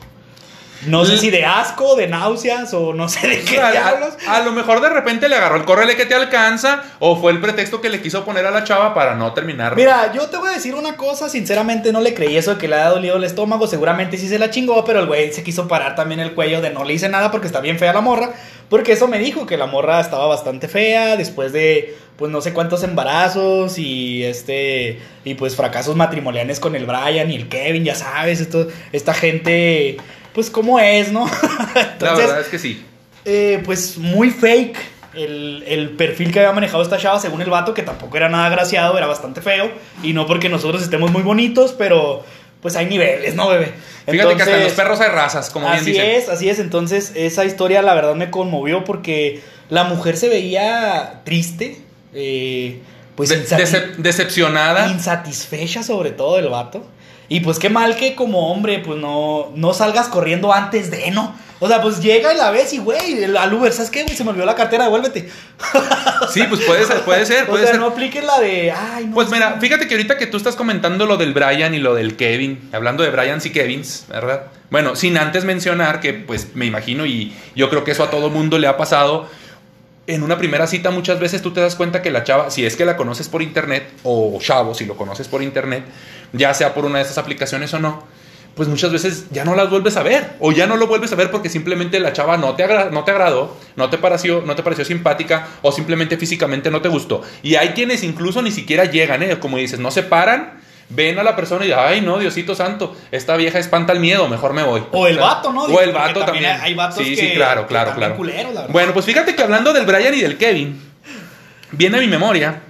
[0.88, 4.16] No sé si de asco, de náuseas o no sé de qué diablos.
[4.28, 7.32] a, a lo mejor de repente le agarró el correle que te alcanza o fue
[7.32, 9.76] el pretexto que le quiso poner a la chava para no terminar.
[9.76, 12.68] Mira, yo te voy a decir una cosa, sinceramente no le creí eso de que
[12.68, 15.68] le ha dolido el estómago, seguramente sí se la chingó, pero el güey se quiso
[15.68, 18.32] parar también el cuello de no le hice nada porque está bien fea la morra,
[18.70, 22.54] porque eso me dijo que la morra estaba bastante fea después de pues no sé
[22.54, 27.96] cuántos embarazos y este y pues fracasos matrimoniales con el Brian y el Kevin, ya
[27.96, 29.98] sabes, esto, esta gente
[30.36, 31.26] pues cómo es, ¿no?
[32.00, 32.86] la verdad es que sí.
[33.24, 34.78] Eh, pues muy fake
[35.16, 38.50] el, el, perfil que había manejado esta chava según el vato, que tampoco era nada
[38.50, 39.72] graciado, era bastante feo.
[40.04, 42.24] Y no porque nosotros estemos muy bonitos, pero
[42.62, 43.74] pues hay niveles, ¿no, bebé?
[44.08, 46.10] Fíjate que hasta en los perros hay razas, como bien así dicen.
[46.10, 46.60] es, así es.
[46.60, 51.78] Entonces esa historia la verdad me conmovió porque la mujer se veía triste,
[52.14, 52.82] eh,
[53.16, 54.88] pues De- decep- decepcionada.
[54.90, 56.86] insatisfecha sobre todo el vato.
[57.30, 61.36] Y pues qué mal que como hombre, pues no, no salgas corriendo antes de, ¿no?
[61.60, 64.16] O sea, pues llega y la ves y, güey, el- al Uber, ¿sabes qué, güey?
[64.16, 65.30] Se me olvidó la cartera, devuélvete.
[66.32, 67.80] Sí, pues puede ser, puede ser, o puede sea, ser.
[67.80, 69.14] no apliques la de, ay, no.
[69.14, 71.94] Pues es mira, fíjate que ahorita que tú estás comentando lo del Brian y lo
[71.96, 74.44] del Kevin, hablando de Brian y Kevins, ¿verdad?
[74.70, 78.30] Bueno, sin antes mencionar que, pues me imagino y yo creo que eso a todo
[78.30, 79.30] mundo le ha pasado.
[80.08, 82.76] En una primera cita muchas veces tú te das cuenta que la chava, si es
[82.76, 85.84] que la conoces por internet, o chavo, si lo conoces por internet,
[86.32, 88.04] ya sea por una de esas aplicaciones o no,
[88.54, 91.16] pues muchas veces ya no las vuelves a ver, o ya no lo vuelves a
[91.16, 94.56] ver porque simplemente la chava no te, agra- no te agradó, no te, pareció, no
[94.56, 97.24] te pareció simpática, o simplemente físicamente no te gustó.
[97.42, 99.40] Y hay quienes incluso ni siquiera llegan, ¿eh?
[99.40, 103.36] como dices, no se paran, ven a la persona y ay no, Diosito Santo, esta
[103.38, 104.84] vieja espanta el miedo, mejor me voy.
[104.92, 105.64] O el vato, ¿no?
[105.64, 106.62] O el vato también también.
[106.62, 108.16] hay vatos sí, que- sí, claro, claro, claro.
[108.16, 110.80] culeros, la bueno, pues fíjate que hablando del Brian y del Kevin,
[111.72, 112.62] viene a mi memoria.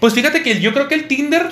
[0.00, 1.48] Pues fíjate que yo creo que el Tinder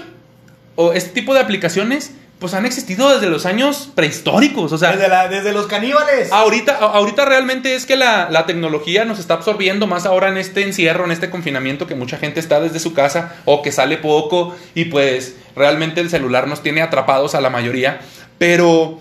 [0.77, 5.09] o este tipo de aplicaciones pues han existido desde los años prehistóricos, o sea, Desde,
[5.09, 6.31] la- desde los caníbales.
[6.33, 10.63] Ahorita, ahorita realmente es que la, la tecnología nos está absorbiendo más ahora en este
[10.63, 14.55] encierro, en este confinamiento que mucha gente está desde su casa o que sale poco
[14.75, 18.01] y pues realmente el celular nos tiene atrapados a la mayoría.
[18.37, 19.01] Pero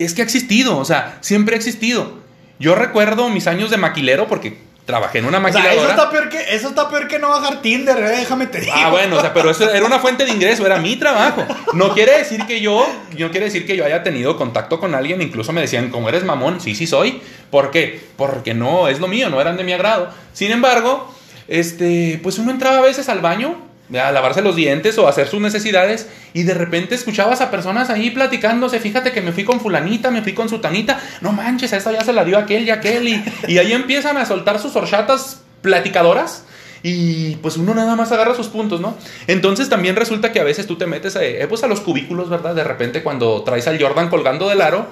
[0.00, 2.14] es que ha existido, o sea, siempre ha existido.
[2.58, 5.90] Yo recuerdo mis años de maquilero porque trabajé en una o sea, eso maquiladora.
[5.90, 8.72] está, peor que, eso está peor que no bajar Tinder, eh, déjame te digo.
[8.76, 11.44] Ah, bueno, o sea, pero eso era una fuente de ingreso, era mi trabajo.
[11.72, 12.86] No quiere decir que yo,
[13.18, 16.24] no quiere decir que yo haya tenido contacto con alguien, incluso me decían, como eres
[16.24, 17.20] mamón, sí, sí soy.
[17.50, 18.00] ¿Por qué?
[18.16, 20.10] Porque no es lo mío, no eran de mi agrado.
[20.32, 21.12] Sin embargo,
[21.48, 23.56] este, pues uno entraba a veces al baño
[24.00, 27.90] a lavarse los dientes o a hacer sus necesidades y de repente escuchabas a personas
[27.90, 31.92] ahí platicándose, fíjate que me fui con fulanita, me fui con sutanita, no manches, a
[31.92, 33.08] ya se la dio aquel y aquel
[33.48, 36.44] y ahí empiezan a soltar sus horchatas platicadoras
[36.86, 38.94] y pues uno nada más agarra sus puntos, ¿no?
[39.26, 42.28] Entonces también resulta que a veces tú te metes a, eh, pues a los cubículos,
[42.28, 42.54] ¿verdad?
[42.54, 44.86] De repente cuando traes al Jordan colgando del aro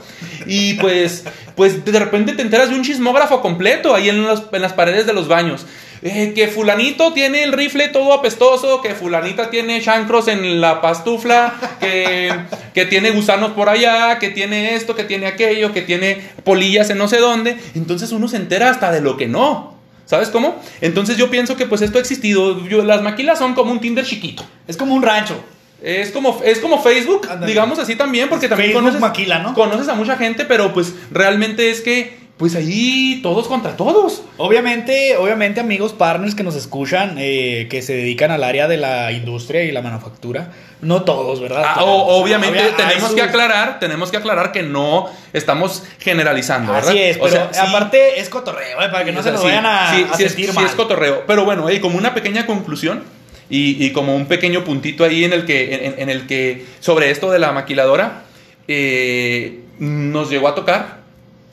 [0.47, 1.25] y pues,
[1.55, 5.13] pues de repente te enteras de un chismógrafo completo ahí en, en las paredes de
[5.13, 5.67] los baños.
[6.01, 11.55] Eh, que fulanito tiene el rifle todo apestoso, que fulanita tiene chancros en la pastufla,
[11.79, 12.33] que,
[12.75, 16.99] que tiene gusanos por allá, que tiene esto, que tiene aquello, que tiene polillas en
[16.99, 17.59] no sé dónde.
[17.75, 19.72] Entonces uno se entera hasta de lo que no.
[20.05, 20.61] ¿Sabes cómo?
[20.81, 22.67] Entonces yo pienso que pues esto ha existido.
[22.69, 24.45] Yo- las maquilas son como un Tinder chiquito.
[24.69, 25.35] Es como un rancho.
[25.83, 29.53] Es como, es como Facebook, digamos así también, porque también Facebook conoces, maquila, ¿no?
[29.53, 34.25] conoces a mucha gente, pero pues realmente es que, pues ahí todos contra todos.
[34.37, 39.13] Obviamente, obviamente, amigos, partners que nos escuchan, eh, que se dedican al área de la
[39.13, 40.51] industria y la manufactura,
[40.81, 41.63] no todos, ¿verdad?
[41.65, 45.85] Ah, Claro, o- o sea, obviamente tenemos que aclarar, tenemos que aclarar que no estamos
[46.01, 46.91] generalizando, ¿verdad?
[46.91, 49.41] Así es, O pero sea, sí- aparte es cotorreo, eh, para que no se nos
[49.41, 50.65] sí, vayan a, sí, a sí es- sentir sí mal.
[50.67, 51.23] es cotorreo.
[51.29, 53.05] Pero bueno, y como una pequeña conclusión
[53.51, 57.13] y, y como un pequeño puntito ahí en el que, en, en el que sobre
[57.13, 58.25] esto de la maquiladora,
[58.67, 61.03] eh, nos llegó a tocar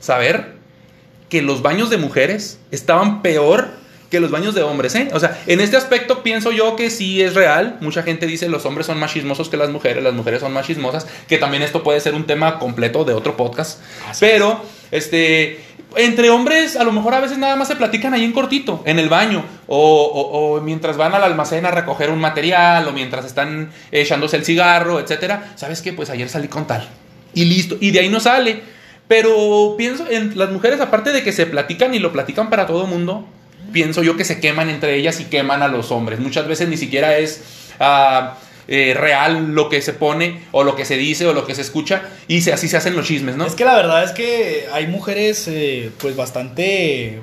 [0.00, 0.58] saber
[1.30, 3.78] que los baños de mujeres estaban peor
[4.10, 5.08] que los baños de hombres, ¿eh?
[5.12, 7.78] O sea, en este aspecto pienso yo que sí es real.
[7.80, 10.66] Mucha gente dice los hombres son más chismosos que las mujeres, las mujeres son más
[10.66, 13.78] chismosas, que también esto puede ser un tema completo de otro podcast.
[14.18, 15.60] Pero, este,
[15.94, 18.98] entre hombres a lo mejor a veces nada más se platican ahí en cortito, en
[18.98, 23.24] el baño, o, o- o mientras van al almacén a recoger un material, o mientras
[23.24, 25.52] están echándose el cigarro, etcétera.
[25.54, 25.92] ¿Sabes qué?
[25.92, 26.88] Pues ayer salí con tal.
[27.32, 27.76] Y listo.
[27.80, 28.79] Y de ahí no sale.
[29.10, 32.86] Pero pienso en las mujeres, aparte de que se platican y lo platican para todo
[32.86, 33.26] mundo,
[33.72, 36.20] pienso yo que se queman entre ellas y queman a los hombres.
[36.20, 37.42] Muchas veces ni siquiera es
[37.80, 41.56] ah, eh, real lo que se pone o lo que se dice o lo que
[41.56, 43.46] se escucha y así se hacen los chismes, ¿no?
[43.46, 47.18] Es que la verdad es que hay mujeres, eh, pues bastante.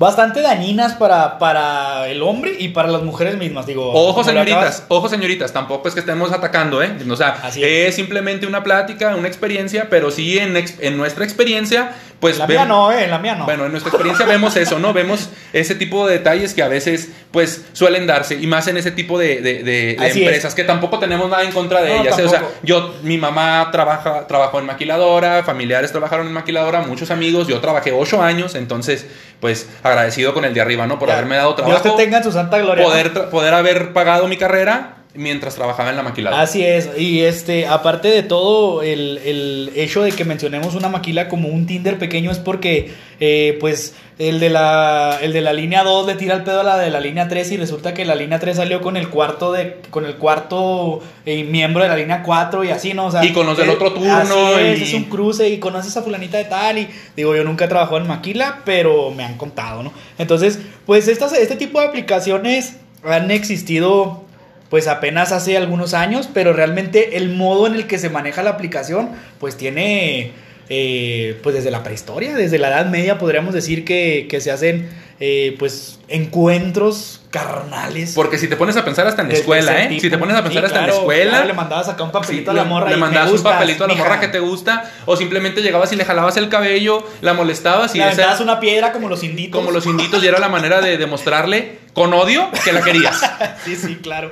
[0.00, 3.92] Bastante dañinas para, para el hombre y para las mujeres mismas, digo.
[3.92, 6.96] Ojo, señoritas, ojo, señoritas, tampoco es que estemos atacando, ¿eh?
[7.10, 7.90] O sea, Así es.
[7.90, 7.96] es.
[7.96, 12.92] simplemente una plática, una experiencia, pero sí en, en nuestra experiencia, pues La mía no,
[12.92, 13.46] eh, la mía no.
[13.46, 14.92] Bueno, en nuestra experiencia vemos eso, ¿no?
[14.92, 18.90] Vemos ese tipo de detalles que a veces, pues, suelen darse, y más en ese
[18.90, 22.02] tipo de, de- de- de Así empresas, que tampoco tenemos nada en contra de No,
[22.02, 22.18] ellas.
[22.18, 22.24] ¿eh?
[22.24, 27.48] O sea, yo, mi mamá trabaja, trabajó en maquiladora, familiares trabajaron en maquiladora, muchos amigos,
[27.48, 29.06] yo trabajé ocho años, entonces,
[29.40, 30.98] pues, agradecido con el de arriba, ¿no?
[30.98, 31.14] Por Ya.
[31.14, 32.84] haberme dado Dios trabajo, te tenga en su santa gloria.
[32.84, 36.40] poder, poder haber pagado mi carrera mientras trabajaba en la maquiladora.
[36.42, 41.28] Así es, y este, aparte de todo, el, el hecho de que mencionemos una maquila
[41.28, 45.82] como un Tinder pequeño es porque, eh, pues, el de, la, el de la línea
[45.82, 48.14] 2 le tira el pedo a la de la línea 3 y resulta que la
[48.14, 52.22] línea 3 salió con el cuarto de con el cuarto eh, miembro de la línea
[52.22, 53.06] 4 y así, ¿no?
[53.06, 55.48] O sea, Y con los del eh, otro turno así es, y- es un cruce
[55.48, 59.10] y conoces a fulanita de tal y digo, yo nunca he trabajado en maquila, pero
[59.10, 59.90] me han contado, ¿no?
[60.18, 64.24] Entonces, pues estas, este tipo de aplicaciones han existido
[64.70, 68.50] pues apenas hace algunos años, pero realmente el modo en el que se maneja la
[68.50, 70.30] aplicación, pues tiene,
[70.68, 74.88] eh, pues desde la prehistoria, desde la Edad Media podríamos decir que, que se hacen,
[75.20, 78.12] eh, pues, encuentros carnales.
[78.14, 79.88] Porque si te pones a pensar hasta en la escuela, ¿eh?
[79.88, 80.00] tipo.
[80.00, 82.10] Si te pones a pensar Sí, hasta en la escuela, claro, le mandabas acá un
[82.10, 84.40] papelito Sí, a la morra Le y mandabas un papelito a la morra que te
[84.40, 88.58] gusta, o simplemente llegabas y le jalabas el cabello, la molestabas y Le esa una
[88.58, 89.60] piedra como los inditos.
[89.60, 93.20] como los inditos y era la manera de demostrarle con odio que la querías.
[93.64, 94.30] Sí, sí, claro.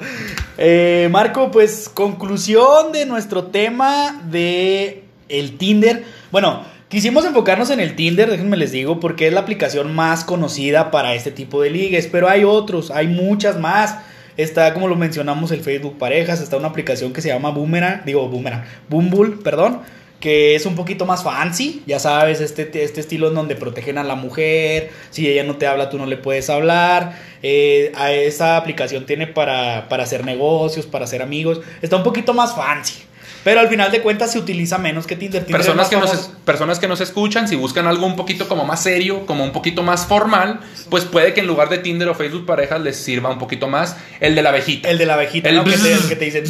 [0.57, 6.05] Eh, Marco, pues conclusión de nuestro tema de el Tinder.
[6.31, 10.91] Bueno, quisimos enfocarnos en el Tinder, déjenme les digo, porque es la aplicación más conocida
[10.91, 13.97] para este tipo de ligues, pero hay otros, hay muchas más.
[14.37, 18.29] Está, como lo mencionamos, el Facebook Parejas, está una aplicación que se llama Boomerang, digo
[18.29, 19.81] Boomerang, Bumble, perdón,
[20.21, 24.05] que es un poquito más fancy, ya sabes, este, este estilo en donde protegen a
[24.05, 28.57] la mujer, si ella no te habla, tú no le puedes hablar, eh, a esa
[28.57, 33.03] aplicación tiene para, para hacer negocios, para hacer amigos, está un poquito más fancy,
[33.49, 35.43] pero al final de cuentas se utiliza menos que Tinder.
[35.43, 38.83] Tinder Personas que, nos, personas que nos escuchan, si buscan algo un poquito como más
[38.83, 42.45] serio, como un poquito más formal, pues puede que en lugar de Tinder o Facebook
[42.45, 44.91] parejas les sirva un poquito más el de la abejita.
[44.91, 45.65] El de la abejita, El ¿no?
[45.65, 46.45] que, te, bzz, que te dicen,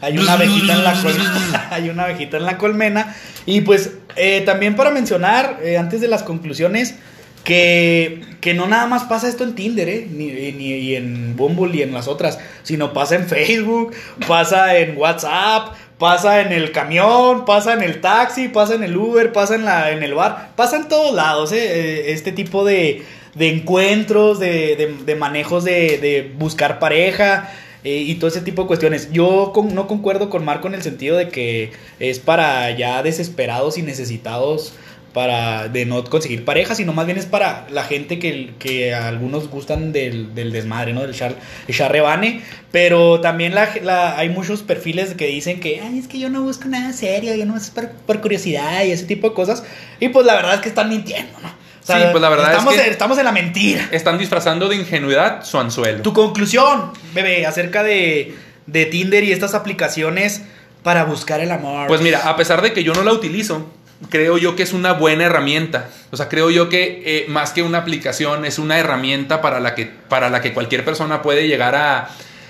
[0.00, 3.16] hay una abejita en la colmena, hay una abejita en la colmena.
[3.46, 6.96] Y pues eh, también para mencionar, eh, antes de las conclusiones,
[7.44, 10.08] que, que no nada más pasa esto en Tinder, ¿eh?
[10.10, 13.94] ni, ni y en Bumble y en las otras, sino pasa en Facebook,
[14.26, 19.32] pasa en WhatsApp, pasa en el camión, pasa en el taxi, pasa en el Uber,
[19.32, 21.58] pasa en, la, en el bar, pasa en todos lados, ¿eh?
[21.60, 23.02] Eh, este tipo de,
[23.34, 27.50] de encuentros, de, de- de manejos de, de buscar pareja.
[27.84, 29.10] eh, y todo ese tipo de cuestiones.
[29.12, 33.78] Yo con- no concuerdo con Marco en el sentido de que es para ya desesperados
[33.78, 34.74] y necesitados
[35.18, 39.08] para de no conseguir pareja, sino más bien es para la gente que, que a
[39.08, 41.00] algunos gustan del, del desmadre, ¿no?
[41.02, 41.34] Del char,
[41.72, 42.42] charrebane.
[42.70, 46.42] Pero también la, la- hay muchos perfiles que dicen que, ay, es que yo no
[46.42, 49.64] busco nada serio, yo no es por, por curiosidad y ese tipo de cosas.
[49.98, 51.48] Y pues la verdad es que están mintiendo, ¿no?
[51.48, 53.88] O Sí, pues la verdad es que- estamos en la mentira.
[53.90, 56.02] Están disfrazando de ingenuidad su anzuelo.
[56.02, 60.42] Tu conclusión, bebé, acerca de, de Tinder y estas aplicaciones
[60.84, 61.88] para buscar el amor.
[61.88, 63.68] Pues mira, a pesar de que yo no la utilizo,
[64.10, 65.88] creo yo que es una buena herramienta.
[66.10, 69.74] O sea, creo yo que eh, más que una aplicación, es una herramienta para la
[69.74, 72.08] que, para la que cualquier persona puede llegar a,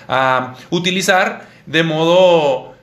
[0.09, 2.75] a utilizar de modo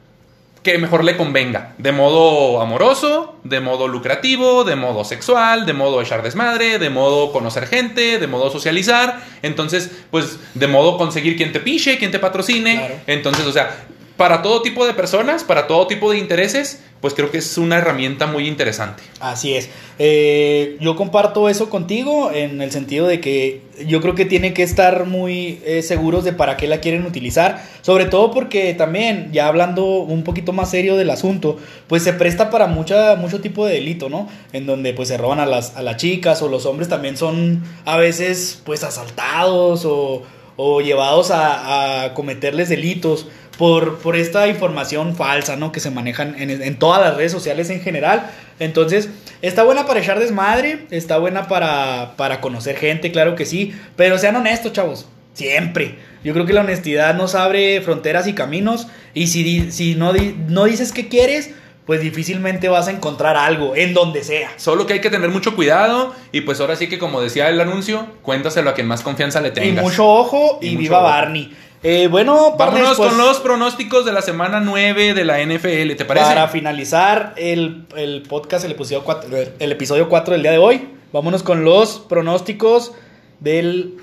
[0.66, 1.74] que mejor le convenga.
[1.78, 7.32] De modo amoroso, de modo lucrativo, de modo sexual, de modo echar desmadre, de modo
[7.32, 9.22] conocer gente, de modo socializar.
[9.44, 12.78] Entonces, pues, de modo conseguir quien te piche, quien te patrocine.
[12.78, 12.96] Claro.
[13.06, 13.76] Entonces, o sea,
[14.18, 17.78] para todo tipo de personas, para todo tipo de intereses, pues creo que es una
[17.78, 19.04] herramienta muy interesante.
[19.20, 19.70] Así es.
[20.00, 24.64] Eh, yo comparto eso contigo en el sentido de que yo creo que tienen que
[24.64, 27.62] estar muy eh, seguros de para qué la quieren utilizar.
[27.82, 31.58] Sobre todo porque también, ya hablando un poquito más serio del asunto,
[31.88, 34.28] pues se presta para mucha, mucho tipo de delito, ¿no?
[34.54, 37.64] En donde pues se roban a las, a las chicas o los hombres también son
[37.86, 40.24] a veces pues asaltados o,
[40.58, 43.28] o llevados a, cometerles delitos
[43.58, 45.72] por, por esta información falsa, ¿no?
[45.72, 48.30] Que se manejan en, todas las redes sociales en general.
[48.60, 49.10] Entonces,
[49.42, 54.18] está buena para echar desmadre, está buena para, para conocer gente, claro que sí, pero
[54.18, 55.96] sean honestos, chavos, siempre.
[56.24, 60.14] Yo creo que la honestidad nos abre fronteras y caminos, y si, si no,
[60.48, 61.52] no dices qué quieres,
[61.86, 64.52] pues difícilmente vas a encontrar algo en donde sea.
[64.58, 67.62] Solo que hay que tener mucho cuidado y pues ahora sí que como decía el
[67.62, 69.84] anuncio, cuéntaselo a quien más confianza le tengas.
[69.84, 71.08] Y mucho ojo y, y viva ojo.
[71.08, 71.56] Barney.
[71.84, 76.06] Eh, bueno, vámonos pues, con los pronósticos de la semana 9 de la NFL, ¿te
[76.06, 76.26] parece?
[76.26, 79.30] Para finalizar el, el podcast, el episodio, 4,
[79.60, 82.94] el episodio 4 del día de hoy, vámonos con los pronósticos
[83.40, 83.98] del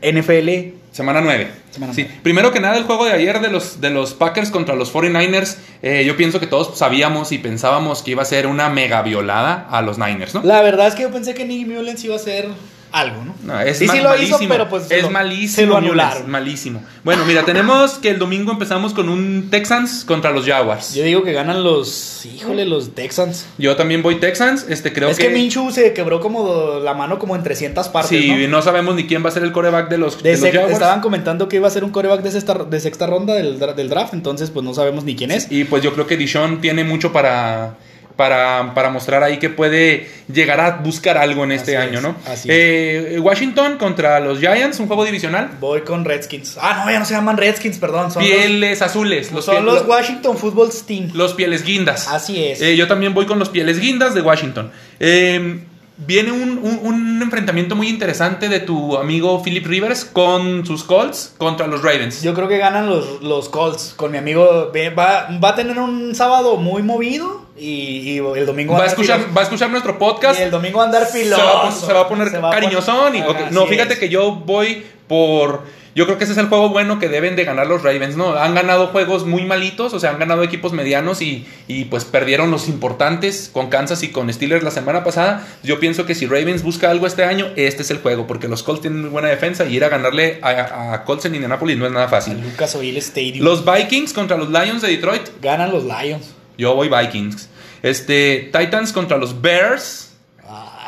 [0.00, 0.79] NFL.
[0.92, 1.48] Semana 9.
[1.70, 2.02] Semana sí.
[2.04, 2.20] 9.
[2.22, 5.56] Primero que nada, el juego de ayer de los, de los Packers contra los 49ers,
[5.82, 9.66] eh, yo pienso que todos sabíamos y pensábamos que iba a ser una mega violada
[9.70, 10.42] a los Niners, ¿no?
[10.42, 12.48] La verdad es que yo pensé que Nick Mullens iba a ser
[12.92, 13.34] algo, ¿no?
[13.42, 14.38] no es y sí lo malísimo.
[14.38, 15.56] hizo, pero pues es lo, malísimo.
[15.56, 16.30] Se lo anularon.
[16.30, 16.82] Malísimo.
[17.04, 20.94] Bueno, mira, tenemos que el domingo empezamos con un Texans contra los Jaguars.
[20.94, 23.46] Yo digo que ganan los, híjole, los Texans.
[23.58, 26.94] Yo también voy Texans, este creo es que Es que Minshew se quebró como la
[26.94, 28.48] mano como en 300 partes, Sí, ¿no?
[28.48, 30.72] no sabemos ni quién va a ser el coreback de los, de de los Jaguars.
[30.72, 34.14] Estaban comentando que iba a ser un coreback de sexta, de sexta ronda del draft,
[34.14, 35.50] entonces pues no sabemos ni quién es.
[35.50, 37.76] Y pues yo creo que Dishon tiene mucho para,
[38.20, 42.02] para, para mostrar ahí que puede llegar a buscar algo en este Así año, es,
[42.02, 42.16] ¿no?
[42.26, 45.52] así Eh, Washington contra los Giants, un juego divisional.
[45.58, 46.58] Voy con Redskins.
[46.60, 48.10] Ah, no, ya no se llaman Redskins, perdón.
[48.10, 49.32] Son Pieles azules.
[49.32, 51.12] los, son los Washington Football Team.
[51.14, 52.08] los pieles guindas.
[52.08, 52.60] Así es.
[52.60, 54.70] Eh, yo también voy con los pieles guindas de Washington.
[54.98, 55.60] Eh,
[56.06, 61.34] viene un, un- un enfrentamiento muy interesante de tu amigo Philip Rivers con sus Colts
[61.38, 62.22] contra los Ravens.
[62.22, 64.72] Yo creo que ganan los, los Colts con mi amigo.
[64.98, 69.20] Va, va a tener un sábado muy movido y, y el domingo va, a escuchar,
[69.36, 70.40] va a escuchar nuestro podcast.
[70.40, 71.42] Y el domingo va a andar se filoso.
[71.44, 73.14] va, a pon- se va a poner a cariñosón.
[73.16, 73.20] y,
[73.50, 73.98] no, fíjate es.
[73.98, 75.62] que yo voy por.
[75.94, 78.34] Yo creo que ese es el juego bueno que deben de ganar los Ravens, ¿no?
[78.34, 82.50] Han ganado juegos muy malitos, o sea, han ganado equipos medianos y, y pues perdieron
[82.50, 85.46] los importantes con Kansas y con Steelers la semana pasada.
[85.62, 88.62] Yo pienso que si Ravens busca algo este año, este es el juego, porque los
[88.62, 91.86] Colts tienen muy buena defensa y ir a ganarle a, a Colts en Indianapolis no
[91.86, 92.34] es nada fácil.
[92.34, 93.44] El Lucas Oil Stadium.
[93.44, 96.26] Los Vikings contra los Lions de Detroit, Ganan los Lions.
[96.56, 97.48] yo voy Vikings.
[97.82, 100.09] Este, Titans contra los Bears.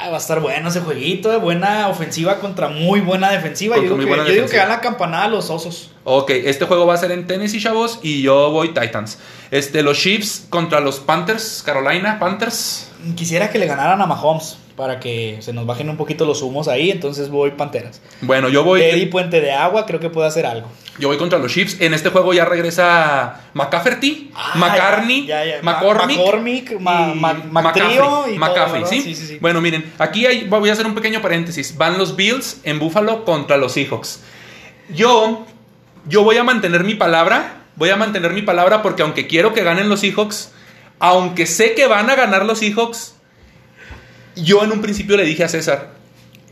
[0.05, 1.33] Ah, va a estar bueno ese jueguito.
[1.33, 3.77] eh, Buena ofensiva contra muy buena defensiva.
[3.77, 4.63] Yo, digo que, buena yo digo que defensiva.
[4.65, 5.91] gana la campanada los osos.
[6.05, 9.19] Ok, este juego va a ser en Tennessee, chavos, y yo voy Titans.
[9.53, 12.89] Este, los Chiefs contra los Panthers, Carolina Panthers.
[13.15, 16.69] Quisiera que le ganaran a Mahomes para que se nos bajen un poquito los humos
[16.69, 16.91] ahí.
[16.91, 18.01] Entonces voy Panteras.
[18.21, 20.69] Bueno, yo voy, Teddy Puente de Agua creo que puede hacer algo.
[20.99, 21.81] yo voy contra los Chiefs.
[21.81, 27.19] En este juego ya regresa McCafferty, Ah, McCartney, ya, ya, Ma- McCormick, McCormick, Ma- y
[27.19, 29.39] Ma- McCaffrey, sí, sí.
[29.41, 31.77] Bueno, miren, aquí hay- voy a hacer un pequeño paréntesis.
[31.77, 34.21] Van los Bills en Buffalo contra los Seahawks.
[34.95, 35.47] Yo,
[36.07, 37.59] yo voy a mantener mi palabra.
[37.77, 40.53] Voy a mantener mi palabra porque aunque quiero que ganen los Seahawks,
[40.99, 43.15] aunque sé que van a ganar los Seahawks,
[44.37, 45.91] yo en un principio le dije a César,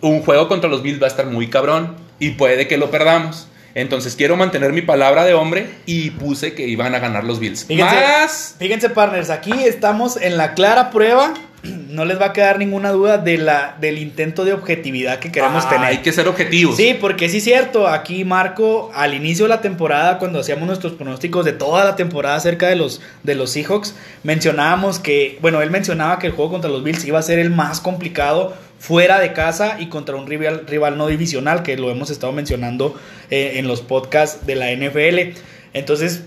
[0.00, 3.46] un juego contra los Bills va a estar muy cabrón y puede que lo perdamos.
[3.74, 7.64] Entonces quiero mantener mi palabra de hombre y puse que iban a ganar los Bills.
[7.64, 11.34] Fíjense, Más fíjense, partners, aquí estamos en la clara prueba.
[11.90, 15.64] No les va a quedar ninguna duda de la, del intento de objetividad que queremos
[15.66, 15.86] Ah, tener.
[15.86, 16.76] Hay que ser objetivos.
[16.76, 20.92] Sí, porque sí es cierto, aquí Marco, al inicio de la temporada, cuando hacíamos nuestros
[20.92, 25.70] pronósticos de toda la temporada acerca de los, de los Seahawks, mencionábamos que, bueno, él
[25.70, 29.32] mencionaba que el juego contra los Bills iba a ser el más complicado fuera de
[29.32, 32.98] casa y contra un rival, rival no divisional, que lo hemos estado mencionando
[33.30, 35.38] eh, en los podcasts de la NFL.
[35.74, 36.22] Entonces,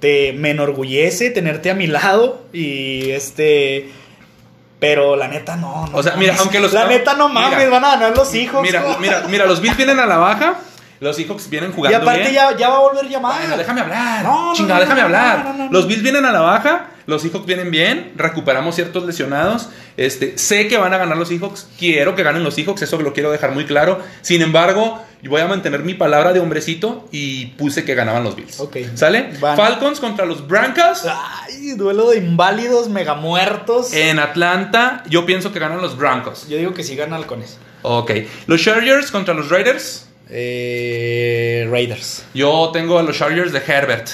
[0.00, 3.88] te, me enorgullece tenerte a mi lado y este...
[4.86, 7.70] Pero la neta no, no O sea, mira, aunque los- La neta no mames, Mira.
[7.70, 8.62] van a ganar los hijos.
[8.62, 10.54] Mira, mira, mira, los Bills vienen a la baja,
[11.00, 12.34] los Seahawks vienen Y jugando aparte bien.
[12.34, 13.38] ya, ya va a volver llamada.
[13.38, 14.22] Bueno, déjame hablar.
[14.24, 15.46] No, no, Chingada, no, déjame hablar.
[15.70, 19.68] Los Bills vienen a la baja, los Seahawks vienen bien, recuperamos ciertos lesionados.
[19.96, 23.12] Este, sé que van a ganar los Seahawks, quiero que ganen los Seahawks, eso lo
[23.12, 24.00] quiero dejar muy claro.
[24.22, 28.60] Sin embargo, voy a mantener mi palabra de hombrecito y puse que ganaban los Bills.
[28.60, 28.76] Ok.
[28.94, 29.30] ¿Sale?
[29.40, 29.56] Van.
[29.56, 31.02] Falcons contra los Broncos.
[31.08, 33.92] Ay, duelo de inválidos, mega muertos.
[33.92, 36.48] En Atlanta, yo pienso que ganan los Broncos.
[36.48, 37.58] Yo digo que sí gana halcones.
[37.82, 38.12] Ok.
[38.46, 40.06] Los Chargers contra los Raiders.
[40.30, 42.24] Eh, Raiders.
[42.34, 44.08] Yo tengo a los Chargers de Herbert.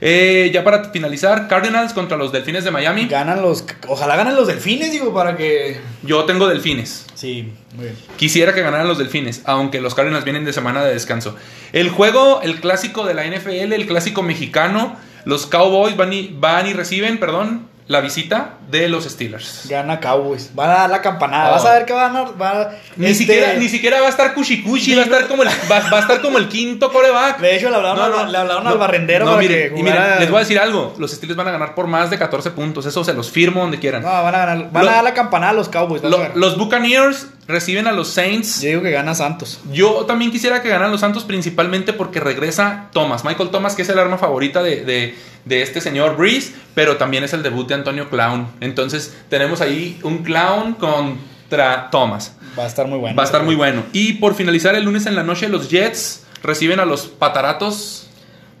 [0.00, 3.06] Eh, ya para finalizar, Cardinals contra los Delfines de Miami.
[3.06, 3.64] Ganan los.
[3.88, 5.80] Ojalá ganen los delfines, digo, para que.
[6.02, 7.06] Yo tengo Delfines.
[7.14, 7.96] Sí, muy bien.
[8.16, 11.36] Quisiera que ganaran los Delfines, aunque los Cardinals vienen de semana de descanso.
[11.72, 16.66] El juego, el clásico de la NFL, el clásico mexicano, los Cowboys van y, van
[16.66, 19.66] y reciben, perdón, la visita de los Steelers.
[19.68, 20.50] Gana Cowboys.
[20.54, 21.50] Van a dar la campanada.
[21.50, 21.52] Oh.
[21.52, 22.22] Vas a ver que van a.
[22.22, 24.62] va- Ni, este, siquiera, ni siquiera va a estar Cushi,
[24.94, 27.38] va a estar como el, va, va a estar como el quinto coreback.
[27.38, 30.28] De hecho, le hablaron, al- le hablaron al barrendero No, para que y jugara- les
[30.30, 30.94] voy a decir algo.
[30.98, 32.86] Los Steelers van a ganar por más de 14 puntos.
[32.86, 34.02] Eso se los firmo donde quieran.
[34.02, 34.70] No, van a ganar.
[34.72, 36.02] Van a dar la campanada a los Cowboys.
[36.02, 38.60] Lo- los Buccaneers reciben a los Saints.
[38.62, 39.60] Yo digo que gana Santos.
[39.72, 43.88] Yo también quisiera que ganaran los Santos principalmente porque regresa Thomas, Michael Thomas, que es
[43.88, 47.74] el arma favorita de, de- de este señor Breeze, pero también es el debut de
[47.74, 48.48] Antonio Clown.
[48.60, 52.36] Entonces tenemos ahí un Clown contra Thomas.
[52.58, 53.16] Va a estar muy bueno.
[53.16, 53.84] Va a estar muy bueno.
[53.92, 58.08] Y por finalizar el lunes en la noche, los Jets reciben a los Pataratos.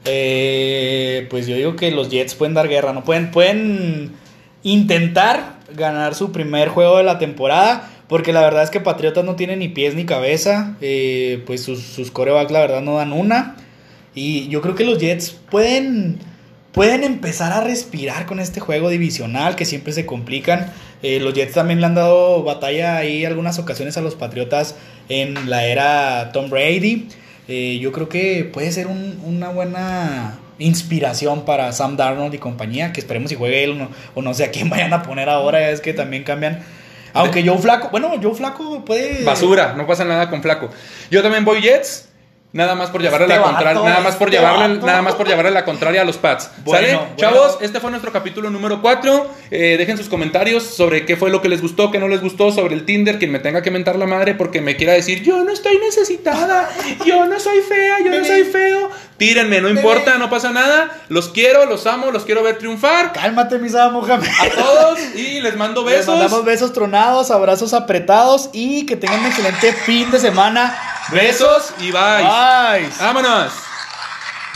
[0.04, 3.02] Eh, pues yo digo que los Jets pueden dar guerra, ¿no?
[3.02, 4.12] Pueden, pueden
[4.62, 7.90] intentar ganar su primer juego de la temporada.
[8.08, 10.76] Porque la verdad es que Patriotas no tiene ni pies ni cabeza.
[10.80, 13.56] Eh, pues sus, sus corebacks la verdad no dan una.
[14.14, 16.18] Y yo creo que los Jets pueden,
[16.72, 20.72] pueden empezar a respirar con este juego divisional que siempre se complican.
[21.02, 24.76] Eh, los Jets también le han dado batalla ahí algunas ocasiones a los Patriotas
[25.08, 27.08] en la era Tom Brady.
[27.48, 32.92] Eh, yo creo que puede ser un- una buena inspiración para Sam Darnold y compañía,
[32.92, 35.28] que esperemos si juegue él o no, o no sé a quién vayan a poner
[35.28, 36.60] ahora, es que también cambian.
[37.16, 39.24] Aunque Joe Flaco, bueno, Joe Flaco puede...
[39.24, 40.70] Basura, no pasa nada con Flaco.
[41.10, 42.10] Yo también voy Jets.
[42.52, 44.86] Nada más por llevarle Este la contraria, nada más por este llevarle, vato.
[44.86, 46.50] nada más por llevarle la contraria a los Pats.
[46.64, 46.96] Bueno, ¿Sale?
[46.96, 47.16] bueno.
[47.16, 49.30] Chavos, este fue nuestro capítulo número 4.
[49.50, 52.74] dejen sus comentarios sobre qué fue lo que les gustó, qué no les gustó, sobre
[52.74, 55.52] el Tinder, quien me tenga que mentar la madre porque me quiera decir, yo no
[55.52, 56.70] estoy necesitada,
[57.04, 58.90] yo no soy fea, yo no soy feo.
[59.18, 60.90] Tírenme, no importa, no pasa nada.
[61.08, 63.12] Los quiero, los amo, los quiero ver triunfar.
[63.12, 64.28] Cálmate, Misa Mohamed.
[64.40, 66.14] A todos y les mando Les besos.
[66.14, 70.76] mandamos besos tronados, abrazos apretados y que tengan un excelente fin de semana.
[71.10, 72.22] Besos y bye.
[72.22, 72.90] Bye.
[73.00, 73.52] Vámonos.